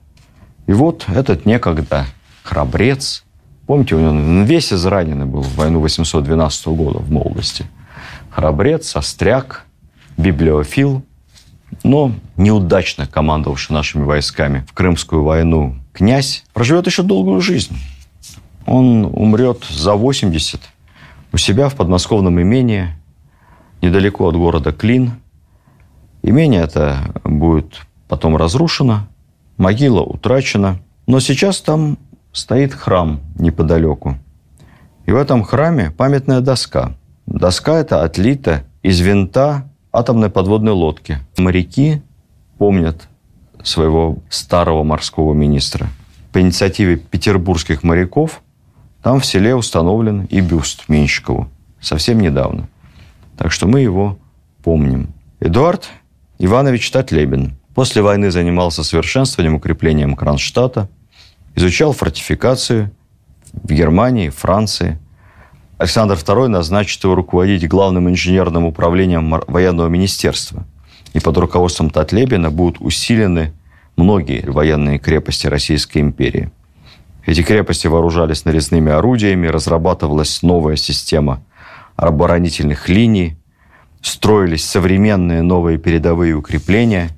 И 0.66 0.72
вот 0.72 1.06
этот 1.06 1.46
некогда 1.46 2.06
храбрец, 2.42 3.22
помните, 3.68 3.94
он 3.94 4.42
весь 4.42 4.72
израненный 4.72 5.26
был 5.26 5.42
в 5.42 5.54
войну 5.54 5.78
812 5.78 6.66
года 6.66 6.98
в 6.98 7.12
молодости. 7.12 7.64
Храбрец, 8.30 8.96
остряк, 8.96 9.66
библиофил, 10.16 11.04
но 11.82 12.12
неудачно 12.36 13.06
командовавший 13.06 13.74
нашими 13.74 14.04
войсками 14.04 14.64
в 14.68 14.72
Крымскую 14.72 15.24
войну 15.24 15.76
князь 15.92 16.44
проживет 16.52 16.86
еще 16.86 17.02
долгую 17.02 17.40
жизнь. 17.40 17.76
Он 18.66 19.04
умрет 19.04 19.64
за 19.68 19.94
80 19.94 20.60
у 21.32 21.36
себя 21.36 21.68
в 21.68 21.74
подмосковном 21.74 22.40
имении, 22.40 22.94
недалеко 23.80 24.28
от 24.28 24.36
города 24.36 24.72
Клин. 24.72 25.12
Имение 26.22 26.62
это 26.62 27.14
будет 27.24 27.80
потом 28.08 28.36
разрушено, 28.36 29.08
могила 29.56 30.02
утрачена. 30.02 30.78
Но 31.06 31.18
сейчас 31.18 31.60
там 31.60 31.98
стоит 32.32 32.72
храм 32.74 33.20
неподалеку. 33.36 34.18
И 35.06 35.10
в 35.10 35.16
этом 35.16 35.42
храме 35.42 35.90
памятная 35.90 36.40
доска. 36.40 36.92
Доска 37.26 37.78
эта 37.78 38.02
отлита 38.02 38.64
из 38.82 39.00
винта 39.00 39.68
атомной 39.92 40.30
подводной 40.30 40.72
лодки. 40.72 41.18
Моряки 41.36 42.02
помнят 42.58 43.08
своего 43.62 44.18
старого 44.28 44.82
морского 44.82 45.34
министра. 45.34 45.88
По 46.32 46.40
инициативе 46.40 46.96
петербургских 46.96 47.82
моряков 47.82 48.42
там 49.02 49.20
в 49.20 49.26
селе 49.26 49.54
установлен 49.54 50.24
и 50.24 50.40
бюст 50.40 50.88
Менщикову. 50.88 51.48
Совсем 51.80 52.20
недавно. 52.20 52.68
Так 53.36 53.52
что 53.52 53.66
мы 53.66 53.80
его 53.80 54.18
помним. 54.62 55.12
Эдуард 55.40 55.88
Иванович 56.38 56.90
Татлебин. 56.90 57.56
После 57.74 58.02
войны 58.02 58.30
занимался 58.30 58.84
совершенствованием, 58.84 59.54
укреплением 59.54 60.14
Кронштадта, 60.14 60.88
изучал 61.54 61.92
фортификацию 61.92 62.90
в 63.52 63.72
Германии, 63.72 64.28
Франции– 64.28 64.98
Александр 65.82 66.14
II 66.14 66.46
назначит 66.46 67.02
его 67.02 67.16
руководить 67.16 67.66
главным 67.66 68.08
инженерным 68.08 68.66
управлением 68.66 69.42
военного 69.48 69.88
министерства. 69.88 70.64
И 71.12 71.18
под 71.18 71.36
руководством 71.38 71.90
Татлебина 71.90 72.52
будут 72.52 72.80
усилены 72.80 73.52
многие 73.96 74.48
военные 74.48 75.00
крепости 75.00 75.48
Российской 75.48 75.98
империи. 75.98 76.52
Эти 77.26 77.42
крепости 77.42 77.88
вооружались 77.88 78.44
нарезными 78.44 78.92
орудиями, 78.92 79.48
разрабатывалась 79.48 80.42
новая 80.42 80.76
система 80.76 81.42
оборонительных 81.96 82.88
линий, 82.88 83.36
строились 84.02 84.64
современные 84.64 85.42
новые 85.42 85.78
передовые 85.78 86.34
укрепления. 86.34 87.10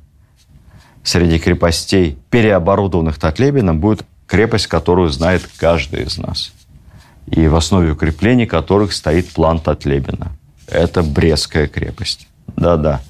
Среди 1.02 1.38
крепостей, 1.38 2.16
переоборудованных 2.30 3.18
Татлебином, 3.18 3.78
будет 3.78 4.06
крепость, 4.26 4.68
которую 4.68 5.10
знает 5.10 5.46
каждый 5.58 6.04
из 6.04 6.16
нас– 6.16 6.54
и 7.26 7.46
в 7.48 7.56
основе 7.56 7.92
укреплений 7.92 8.46
которых 8.46 8.92
стоит 8.92 9.30
план 9.30 9.60
Татлебина. 9.60 10.32
Это 10.68 11.02
Брестская 11.02 11.66
крепость. 11.66 12.28
Да-да, 12.56 13.00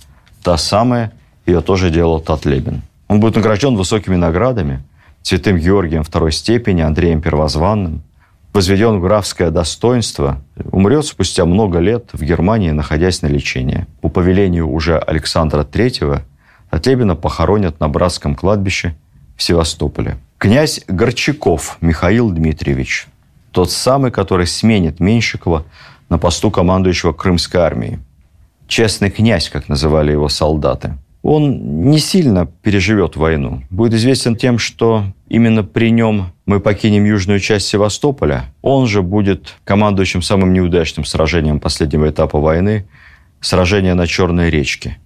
та 0.42 0.56
самая, 0.56 1.12
ее 1.46 1.60
тоже 1.60 1.90
делал 1.90 2.20
Татлебин. 2.20 2.82
Он 3.08 3.20
будет 3.20 3.36
награжден 3.36 3.76
высокими 3.76 4.16
наградами, 4.16 4.82
Святым 5.22 5.56
Георгием 5.56 6.02
второй 6.02 6.32
степени, 6.32 6.82
Андреем 6.82 7.22
Первозванным, 7.22 8.02
возведен 8.52 8.98
в 8.98 9.02
графское 9.02 9.50
достоинство, 9.50 10.40
умрет 10.70 11.06
спустя 11.06 11.44
много 11.44 11.78
лет 11.78 12.10
в 12.12 12.22
Германии, 12.22 12.70
находясь 12.70 13.22
на 13.22 13.26
лечении. 13.26 13.86
По 14.00 14.08
повелению 14.08 14.70
уже 14.70 14.98
Александра 14.98 15.62
III 15.62 16.20
Татлебина 16.70 17.16
похоронят 17.16 17.80
на 17.80 17.88
братском 17.88 18.34
кладбище 18.34 18.94
в 19.36 19.42
Севастополе. 19.42 20.18
Князь 20.38 20.82
Горчаков 20.88 21.78
Михаил 21.80 22.30
Дмитриевич, 22.30 23.08
тот 23.54 23.70
самый, 23.70 24.10
который 24.10 24.46
сменит 24.46 25.00
Меньшикова 25.00 25.64
на 26.10 26.18
посту 26.18 26.50
командующего 26.50 27.12
Крымской 27.12 27.60
армией. 27.60 27.98
Честный 28.66 29.10
князь, 29.10 29.48
как 29.48 29.68
называли 29.68 30.10
его 30.12 30.28
солдаты. 30.28 30.98
Он 31.22 31.88
не 31.88 31.98
сильно 31.98 32.46
переживет 32.46 33.16
войну. 33.16 33.62
Будет 33.70 33.94
известен 33.94 34.36
тем, 34.36 34.58
что 34.58 35.04
именно 35.28 35.62
при 35.62 35.90
нем 35.90 36.32
мы 36.44 36.60
покинем 36.60 37.04
южную 37.04 37.40
часть 37.40 37.66
Севастополя. 37.68 38.52
Он 38.60 38.86
же 38.86 39.02
будет 39.02 39.54
командующим 39.64 40.20
самым 40.20 40.52
неудачным 40.52 41.04
сражением 41.04 41.60
последнего 41.60 42.10
этапа 42.10 42.38
войны– 42.38 42.86
сражение 43.40 43.94
на 43.94 44.06
Черной 44.06 44.50
речке. 44.50 44.98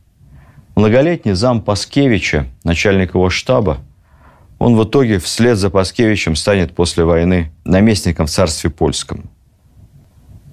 Многолетний 0.75 1.35
зам 1.35 1.61
Паскевича, 1.61 2.47
начальник 2.65 3.15
его 3.15 3.31
штаба, 3.31 3.79
он 4.59 4.77
в 4.77 4.85
итоге 4.85 5.19
вслед 5.19 5.57
за 5.57 5.71
Паскевичем 5.71 6.37
станет 6.37 6.75
после 6.75 7.05
войны 7.05 7.53
наместником 7.65 8.27
в 8.27 8.31
царстве 8.31 8.71
польском. 8.71 9.31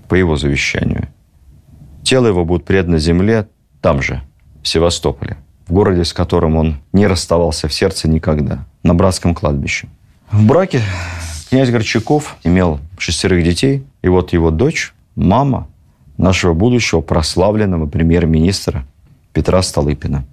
По 0.08 0.16
его 0.16 0.36
завещанию. 0.36 1.08
Тело 2.04 2.28
его 2.28 2.46
будет 2.46 2.66
предано 2.66 3.00
земле 3.00 3.48
там 3.82 4.02
же, 4.02 4.22
в 4.62 4.68
Севастополе, 4.68 5.38
в 5.68 5.74
городе, 5.74 6.06
с 6.06 6.14
которым 6.14 6.56
он 6.56 6.78
не 6.94 7.08
расставался 7.08 7.68
в 7.68 7.74
сердце 7.74 8.08
никогда, 8.08 8.66
на 8.84 8.94
братском 8.94 9.34
кладбище. 9.34 9.88
В 10.32 10.46
браке 10.46 10.82
князь 11.50 11.72
Горчаков 11.72 12.38
имел 12.44 12.80
шестерых 13.00 13.44
детей, 13.44 13.84
и 14.04 14.08
вот 14.08 14.34
его 14.34 14.52
дочь, 14.52 14.94
мама 15.16 15.68
нашего 16.18 16.54
будущего 16.54 17.02
прославленного 17.02 17.88
премьер-министра 17.88 18.86
Петра 19.34 19.62
Столыпина. 19.64 20.26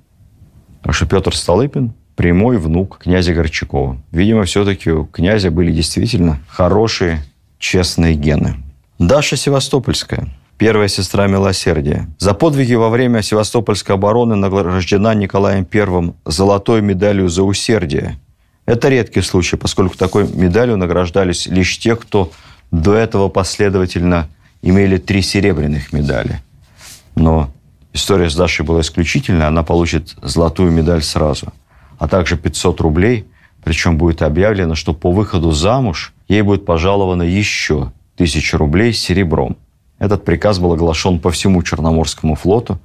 Так 0.82 0.94
что 0.94 1.06
Петр 1.06 1.34
Столыпин 1.34 1.94
прямой 2.16 2.58
внук 2.58 2.98
князя 2.98 3.34
Горчакова. 3.34 3.98
Видимо, 4.10 4.44
все-таки 4.44 4.90
у 4.90 5.06
князя 5.06 5.50
были 5.50 5.72
действительно 5.72 6.40
хорошие, 6.48 7.22
честные 7.58 8.14
гены. 8.14 8.56
Даша 8.98 9.36
Севастопольская, 9.36 10.28
первая 10.58 10.88
сестра 10.88 11.26
милосердия. 11.26 12.08
За 12.18 12.34
подвиги 12.34 12.74
во 12.74 12.90
время 12.90 13.22
Севастопольской 13.22 13.94
обороны 13.94 14.36
награждена 14.36 15.14
Николаем 15.14 15.66
I 15.72 16.12
золотой 16.26 16.82
медалью 16.82 17.28
за 17.28 17.42
усердие. 17.42 18.18
Это 18.66 18.88
редкий 18.88 19.22
случай, 19.22 19.56
поскольку 19.56 19.96
такой 19.96 20.28
медалью 20.32 20.76
награждались 20.76 21.46
лишь 21.46 21.78
те, 21.78 21.96
кто 21.96 22.30
до 22.70 22.94
этого 22.94 23.28
последовательно 23.28 24.28
имели 24.62 24.98
три 24.98 25.22
серебряных 25.22 25.92
медали. 25.92 26.40
Но 27.16 27.50
история 27.92 28.30
с 28.30 28.36
Дашей 28.36 28.64
была 28.64 28.80
исключительная, 28.80 29.48
она 29.48 29.64
получит 29.64 30.14
золотую 30.22 30.70
медаль 30.70 31.02
сразу– 31.02 31.52
а 32.02 32.08
также 32.08 32.36
500 32.36 32.80
рублей. 32.80 33.26
Причем 33.62 33.96
будет 33.96 34.22
объявлено, 34.22 34.74
что 34.74 34.92
по 34.92 35.12
выходу 35.12 35.52
замуж 35.52 36.12
ей 36.26 36.42
будет 36.42 36.64
пожаловано 36.64 37.22
еще 37.22 37.92
1000 38.16 38.58
рублей 38.58 38.92
серебром. 38.92 39.56
Этот 40.00 40.24
приказ 40.24 40.58
был 40.58 40.72
оглашен 40.72 41.20
по 41.20 41.30
всему 41.30 41.62
Черноморскому 41.62 42.34
флоту. 42.34 42.80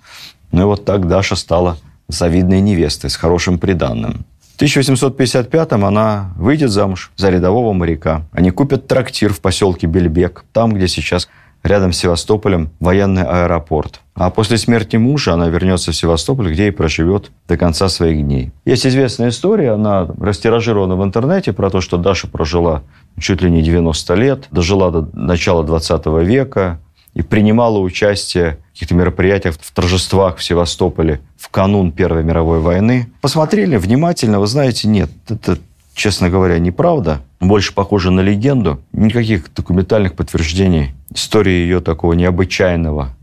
Ну 0.52 0.62
и 0.62 0.66
вот 0.66 0.86
так 0.86 1.08
Даша 1.08 1.36
стала 1.36 1.80
завидной 2.08 2.62
невестой 2.62 3.10
с 3.10 3.16
хорошим 3.16 3.58
приданным. 3.58 4.24
В 4.56 4.62
1855-м 4.62 5.84
она 5.84 6.34
выйдет 6.36 6.70
замуж 6.70 7.12
за 7.16 7.32
рядового 7.32 7.74
моряка. 7.74 8.28
Они 8.32 8.52
купят 8.52 8.88
трактир 8.88 9.34
в 9.34 9.42
поселке 9.42 9.88
Бельбек, 9.88 10.46
там, 10.54 10.74
где 10.74 10.88
сейчас 10.88 11.28
рядом 11.64 11.92
с 11.92 11.98
Севастополем 11.98 12.70
военный 12.80 13.24
аэропорт. 13.24 14.00
А 14.18 14.32
после 14.32 14.58
смерти 14.58 14.98
мужа 14.98 15.34
она 15.34 15.48
вернется 15.48 15.92
в 15.92 15.96
Севастополь, 15.96 16.52
где 16.52 16.70
и 16.70 16.72
проживет 16.72 17.32
до 17.48 17.56
конца 17.56 17.88
своих 17.88 18.24
дней. 18.24 18.52
Есть 18.66 18.88
известная 18.88 19.30
история, 19.30 19.74
она 19.74 20.08
растиражирована 20.20 20.96
в 20.96 21.04
интернете 21.04 21.54
про 21.54 21.70
то, 21.70 21.82
что 21.82 21.98
Даша 21.98 22.28
прожила 22.28 22.82
чуть 23.20 23.44
ли 23.44 23.52
не 23.52 23.62
90 23.62 24.14
лет, 24.16 24.48
дожила 24.50 24.92
до 24.92 25.08
начала 25.14 25.64
20 25.64 26.06
века 26.24 26.80
и 27.14 27.22
принимала 27.22 27.78
участие 27.78 28.58
в 28.70 28.74
каких-то 28.74 28.96
мероприятиях, 28.96 29.56
в 29.60 29.72
торжествах 29.72 30.38
в 30.38 30.44
Севастополе 30.44 31.22
в 31.38 31.50
канун 31.50 31.92
Первой 31.92 32.24
мировой 32.24 32.60
войны. 32.60 33.12
Посмотрели 33.22 33.78
внимательно, 33.78 34.40
вы 34.40 34.48
знаете, 34.48 34.88
нет, 34.88 35.12
это 35.30 35.60
честно 35.94 36.30
говоря, 36.30 36.58
неправда. 36.58 37.22
Больше 37.40 37.74
похоже 37.74 38.10
на 38.10 38.22
легенду. 38.22 38.80
Никаких 38.94 39.54
документальных 39.54 40.16
подтверждений 40.16 40.94
истории 41.14 41.54
ее 41.54 41.82
такого 41.82 42.14
необычайного 42.14 43.17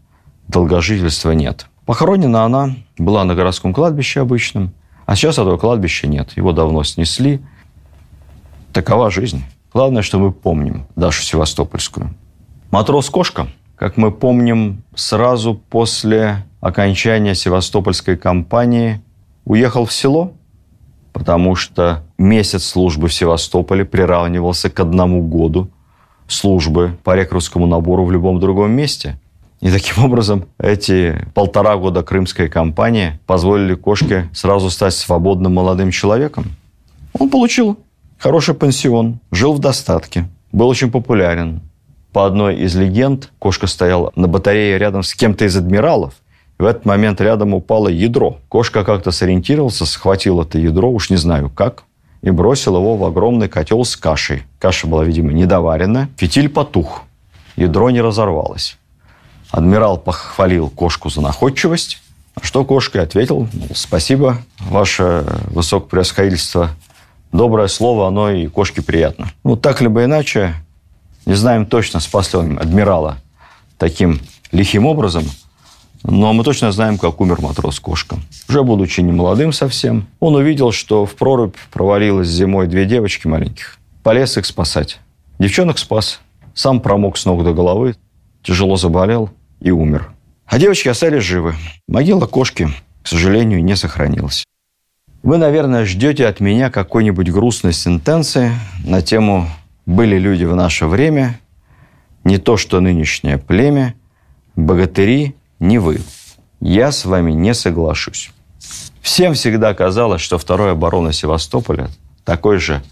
долгожительства 0.48 1.32
нет. 1.32 1.66
Похоронена 1.86 2.44
она 2.44 2.76
была 2.98 3.24
на 3.24 3.34
городском 3.34 3.74
кладбище 3.74 4.20
обычном, 4.20 4.72
а 5.06 5.16
сейчас 5.16 5.38
этого 5.38 5.58
кладбища 5.58 6.06
нет. 6.06 6.36
Его 6.36 6.52
давно 6.52 6.82
снесли. 6.82 7.40
Такова 8.72 9.10
жизнь. 9.10 9.44
Главное, 9.72 10.02
что 10.02 10.18
мы 10.18 10.32
помним 10.32 10.86
Дашу 10.96 11.22
Севастопольскую. 11.22 12.14
Матрос-кошка, 12.70 13.48
как 13.76 13.96
мы 13.96 14.10
помним, 14.10 14.82
сразу 14.94 15.54
после 15.54 16.44
окончания 16.60 17.34
Севастопольской 17.34 18.16
кампании 18.16 19.02
уехал 19.44 19.84
в 19.84 19.92
село, 19.92 20.32
потому 21.12 21.54
что 21.54 22.02
месяц 22.18 22.64
службы 22.64 23.08
в 23.08 23.14
Севастополе 23.14 23.84
приравнивался 23.84 24.70
к 24.70 24.80
одному 24.80 25.22
году 25.22 25.68
службы 26.26 26.96
по 27.04 27.14
рекрутскому 27.14 27.66
набору 27.66 28.04
в 28.04 28.10
любом 28.10 28.40
другом 28.40 28.72
месте. 28.72 29.20
И 29.64 29.70
таким 29.70 30.04
образом 30.04 30.44
эти 30.58 31.26
полтора 31.32 31.76
года 31.76 32.02
крымской 32.02 32.50
кампании 32.50 33.18
позволили 33.26 33.74
кошке 33.74 34.28
сразу 34.34 34.68
стать 34.68 34.92
свободным 34.92 35.54
молодым 35.54 35.90
человеком. 35.90 36.54
Он 37.18 37.30
получил 37.30 37.78
хороший 38.18 38.54
пансион, 38.54 39.20
жил 39.32 39.54
в 39.54 39.60
достатке, 39.60 40.28
был 40.52 40.68
очень 40.68 40.90
популярен. 40.90 41.62
По 42.12 42.26
одной 42.26 42.56
из 42.56 42.76
легенд, 42.76 43.30
кошка 43.38 43.66
стояла 43.66 44.12
на 44.16 44.28
батарее 44.28 44.76
рядом 44.76 45.02
с 45.02 45.14
кем-то 45.14 45.46
из 45.46 45.56
адмиралов, 45.56 46.12
в 46.58 46.66
этот 46.66 46.84
момент 46.84 47.22
рядом 47.22 47.54
упало 47.54 47.88
ядро. 47.88 48.40
Кошка 48.50 48.84
как-то 48.84 49.12
сориентировался, 49.12 49.86
схватил 49.86 50.42
это 50.42 50.58
ядро, 50.58 50.90
уж 50.90 51.08
не 51.08 51.16
знаю 51.16 51.48
как, 51.48 51.84
и 52.20 52.30
бросил 52.30 52.76
его 52.76 52.96
в 52.98 53.04
огромный 53.04 53.48
котел 53.48 53.82
с 53.86 53.96
кашей. 53.96 54.42
Каша 54.58 54.86
была, 54.86 55.04
видимо, 55.04 55.32
недоварена. 55.32 56.10
Фитиль 56.18 56.50
потух. 56.50 57.04
Ядро 57.56 57.88
не 57.90 58.02
разорвалось. 58.02 58.76
Адмирал 59.54 59.98
похвалил 59.98 60.68
кошку 60.68 61.10
за 61.10 61.20
находчивость, 61.20 62.02
а 62.34 62.44
что 62.44 62.64
кошка 62.64 63.02
ответил, 63.02 63.48
спасибо, 63.72 64.38
ваше 64.58 65.24
высокопревосходительство. 65.46 66.70
Доброе 67.30 67.68
слово, 67.68 68.08
оно 68.08 68.32
и 68.32 68.48
кошке 68.48 68.82
приятно. 68.82 69.30
Ну, 69.44 69.54
так 69.54 69.80
либо 69.80 70.02
иначе, 70.02 70.56
не 71.24 71.34
знаем 71.34 71.66
точно, 71.66 72.00
спас 72.00 72.32
ли 72.32 72.40
он 72.40 72.58
адмирала 72.58 73.18
таким 73.78 74.20
лихим 74.50 74.86
образом– 74.86 75.24
но 76.06 76.34
мы 76.34 76.44
точно 76.44 76.70
знаем, 76.70 76.98
как 76.98 77.18
умер 77.22 77.40
матрос-кошка. 77.40 78.18
Уже 78.50 78.62
будучи 78.62 79.00
немолодым 79.00 79.54
совсем, 79.54 80.06
он 80.20 80.34
увидел, 80.34 80.70
что 80.70 81.06
в 81.06 81.14
прорубь 81.14 81.56
провалилась 81.72 82.28
зимой 82.28 82.66
две 82.66 82.84
девочки 82.84 83.26
маленьких. 83.26 83.78
Полез 84.02 84.36
их 84.36 84.44
спасать. 84.44 85.00
Девчонок 85.38 85.78
спас. 85.78 86.20
Сам 86.52 86.80
промок 86.80 87.16
с 87.16 87.24
ног 87.24 87.42
до 87.42 87.54
головы, 87.54 87.96
тяжело 88.42 88.76
заболел 88.76 89.30
и 89.64 89.70
умер. 89.70 90.10
А 90.46 90.58
девочки 90.58 90.88
остались 90.88 91.24
живы. 91.24 91.54
Могила 91.88 92.26
кошки, 92.26 92.68
к 93.02 93.08
сожалению, 93.08 93.64
не 93.64 93.74
сохранилась. 93.74 94.44
Вы, 95.22 95.38
наверное, 95.38 95.86
ждете 95.86 96.26
от 96.26 96.38
меня 96.38 96.70
какой-нибудь 96.70 97.30
грустной 97.30 97.72
сентенции 97.72 98.52
на 98.84 99.00
тему 99.00 99.48
«Были 99.86 100.18
люди 100.18 100.44
в 100.44 100.54
наше 100.54 100.86
время», 100.86 101.40
не 102.24 102.36
то 102.38 102.58
что 102.58 102.80
нынешнее 102.80 103.38
племя, 103.38 103.94
богатыри 104.54 105.34
не 105.58 105.78
вы. 105.78 106.00
Я 106.60 106.92
с 106.92 107.06
вами 107.06 107.32
не 107.32 107.54
соглашусь. 107.54 108.30
Всем 109.00 109.32
всегда 109.32 109.72
казалось, 109.72 110.20
что 110.20 110.36
второй 110.38 110.72
оборона 110.72 111.12
Севастополя 111.12 111.88
такой 112.24 112.58
же 112.58 112.82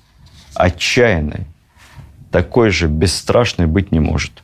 отчаянной, 0.55 1.47
такой 2.31 2.71
же 2.71 2.89
бесстрашной 2.89 3.67
быть 3.67 3.93
не 3.93 4.01
может. 4.01 4.43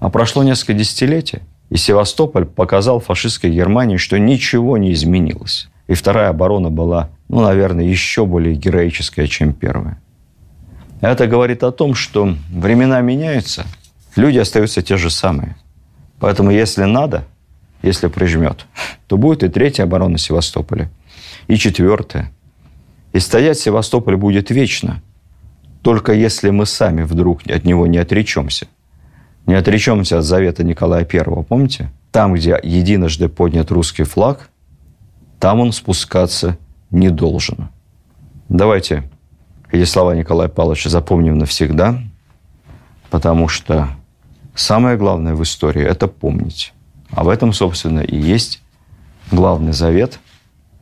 А 0.00 0.10
прошло 0.10 0.42
несколько 0.42 0.74
десятилетий, 0.74 1.40
и 1.70 1.76
Севастополь 1.76 2.44
показал 2.44 3.00
фашистской 3.00 3.50
Германии, 3.50 3.96
что 3.96 4.18
ничего 4.18 4.76
не 4.76 4.92
изменилось. 4.92 5.68
И 5.88 5.94
вторая 5.94 6.30
оборона 6.30 6.70
была, 6.70 7.10
ну, 7.28 7.40
наверное, 7.40 7.84
еще 7.84 8.26
более 8.26 8.54
героическая, 8.54 9.26
чем 9.26 9.52
первая. 9.52 10.00
Это 11.00 11.26
говорит 11.26 11.62
о 11.62 11.72
том, 11.72 11.94
что 11.94 12.34
времена 12.50 13.00
меняются, 13.00 13.66
люди 14.16 14.38
остаются 14.38 14.82
те 14.82 14.96
же 14.96 15.10
самые. 15.10 15.56
Поэтому, 16.18 16.50
если 16.50 16.84
надо– 16.84 17.24
если 17.82 18.08
прижмет, 18.08 18.66
то 19.06 19.16
будет 19.16 19.42
и 19.42 19.48
третья 19.48 19.84
оборона 19.84 20.18
Севастополя, 20.18 20.90
и 21.46 21.56
четвертая. 21.56 22.32
И 23.12 23.20
стоять 23.20 23.58
Севастополь 23.58 24.16
будет 24.16 24.50
вечно, 24.50 25.02
только 25.82 26.12
если 26.12 26.50
мы 26.50 26.66
сами 26.66 27.02
вдруг 27.02 27.42
от 27.48 27.64
него 27.64 27.86
не 27.86 27.98
отречемся. 27.98 28.66
Не 29.46 29.54
отречемся 29.54 30.18
от 30.18 30.24
завета 30.24 30.64
Николая 30.64 31.06
I, 31.10 31.44
помните? 31.44 31.90
Там, 32.10 32.34
где 32.34 32.58
единожды 32.62 33.28
поднят 33.28 33.70
русский 33.70 34.02
флаг, 34.02 34.50
там 35.38 35.60
он 35.60 35.72
спускаться 35.72 36.58
не 36.90 37.10
должен. 37.10 37.68
Давайте 38.48 39.08
эти 39.70 39.84
слова 39.84 40.16
Николая 40.16 40.48
Павловича 40.48 40.90
запомним 40.90 41.38
навсегда, 41.38 42.00
потому 43.10 43.46
что 43.46 43.88
самое 44.54 44.96
главное 44.96 45.34
в 45.34 45.42
истории– 45.44 45.82
это 45.84 46.08
помнить. 46.08 46.72
А 47.10 47.22
в 47.22 47.28
этом, 47.28 47.52
собственно, 47.52 48.00
и 48.00 48.16
есть 48.16 48.62
главный 49.30 49.72
завет 49.72 50.18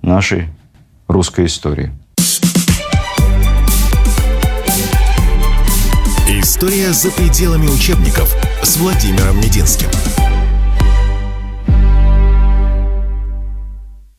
нашей 0.00 0.48
русской 1.06 1.46
истории. 1.46 1.90
История 6.28 6.92
за 6.92 7.10
пределами 7.10 7.66
учебников 7.66 8.34
с 8.64 8.78
Владимиром 8.78 9.36
Мединским. 9.40 10.13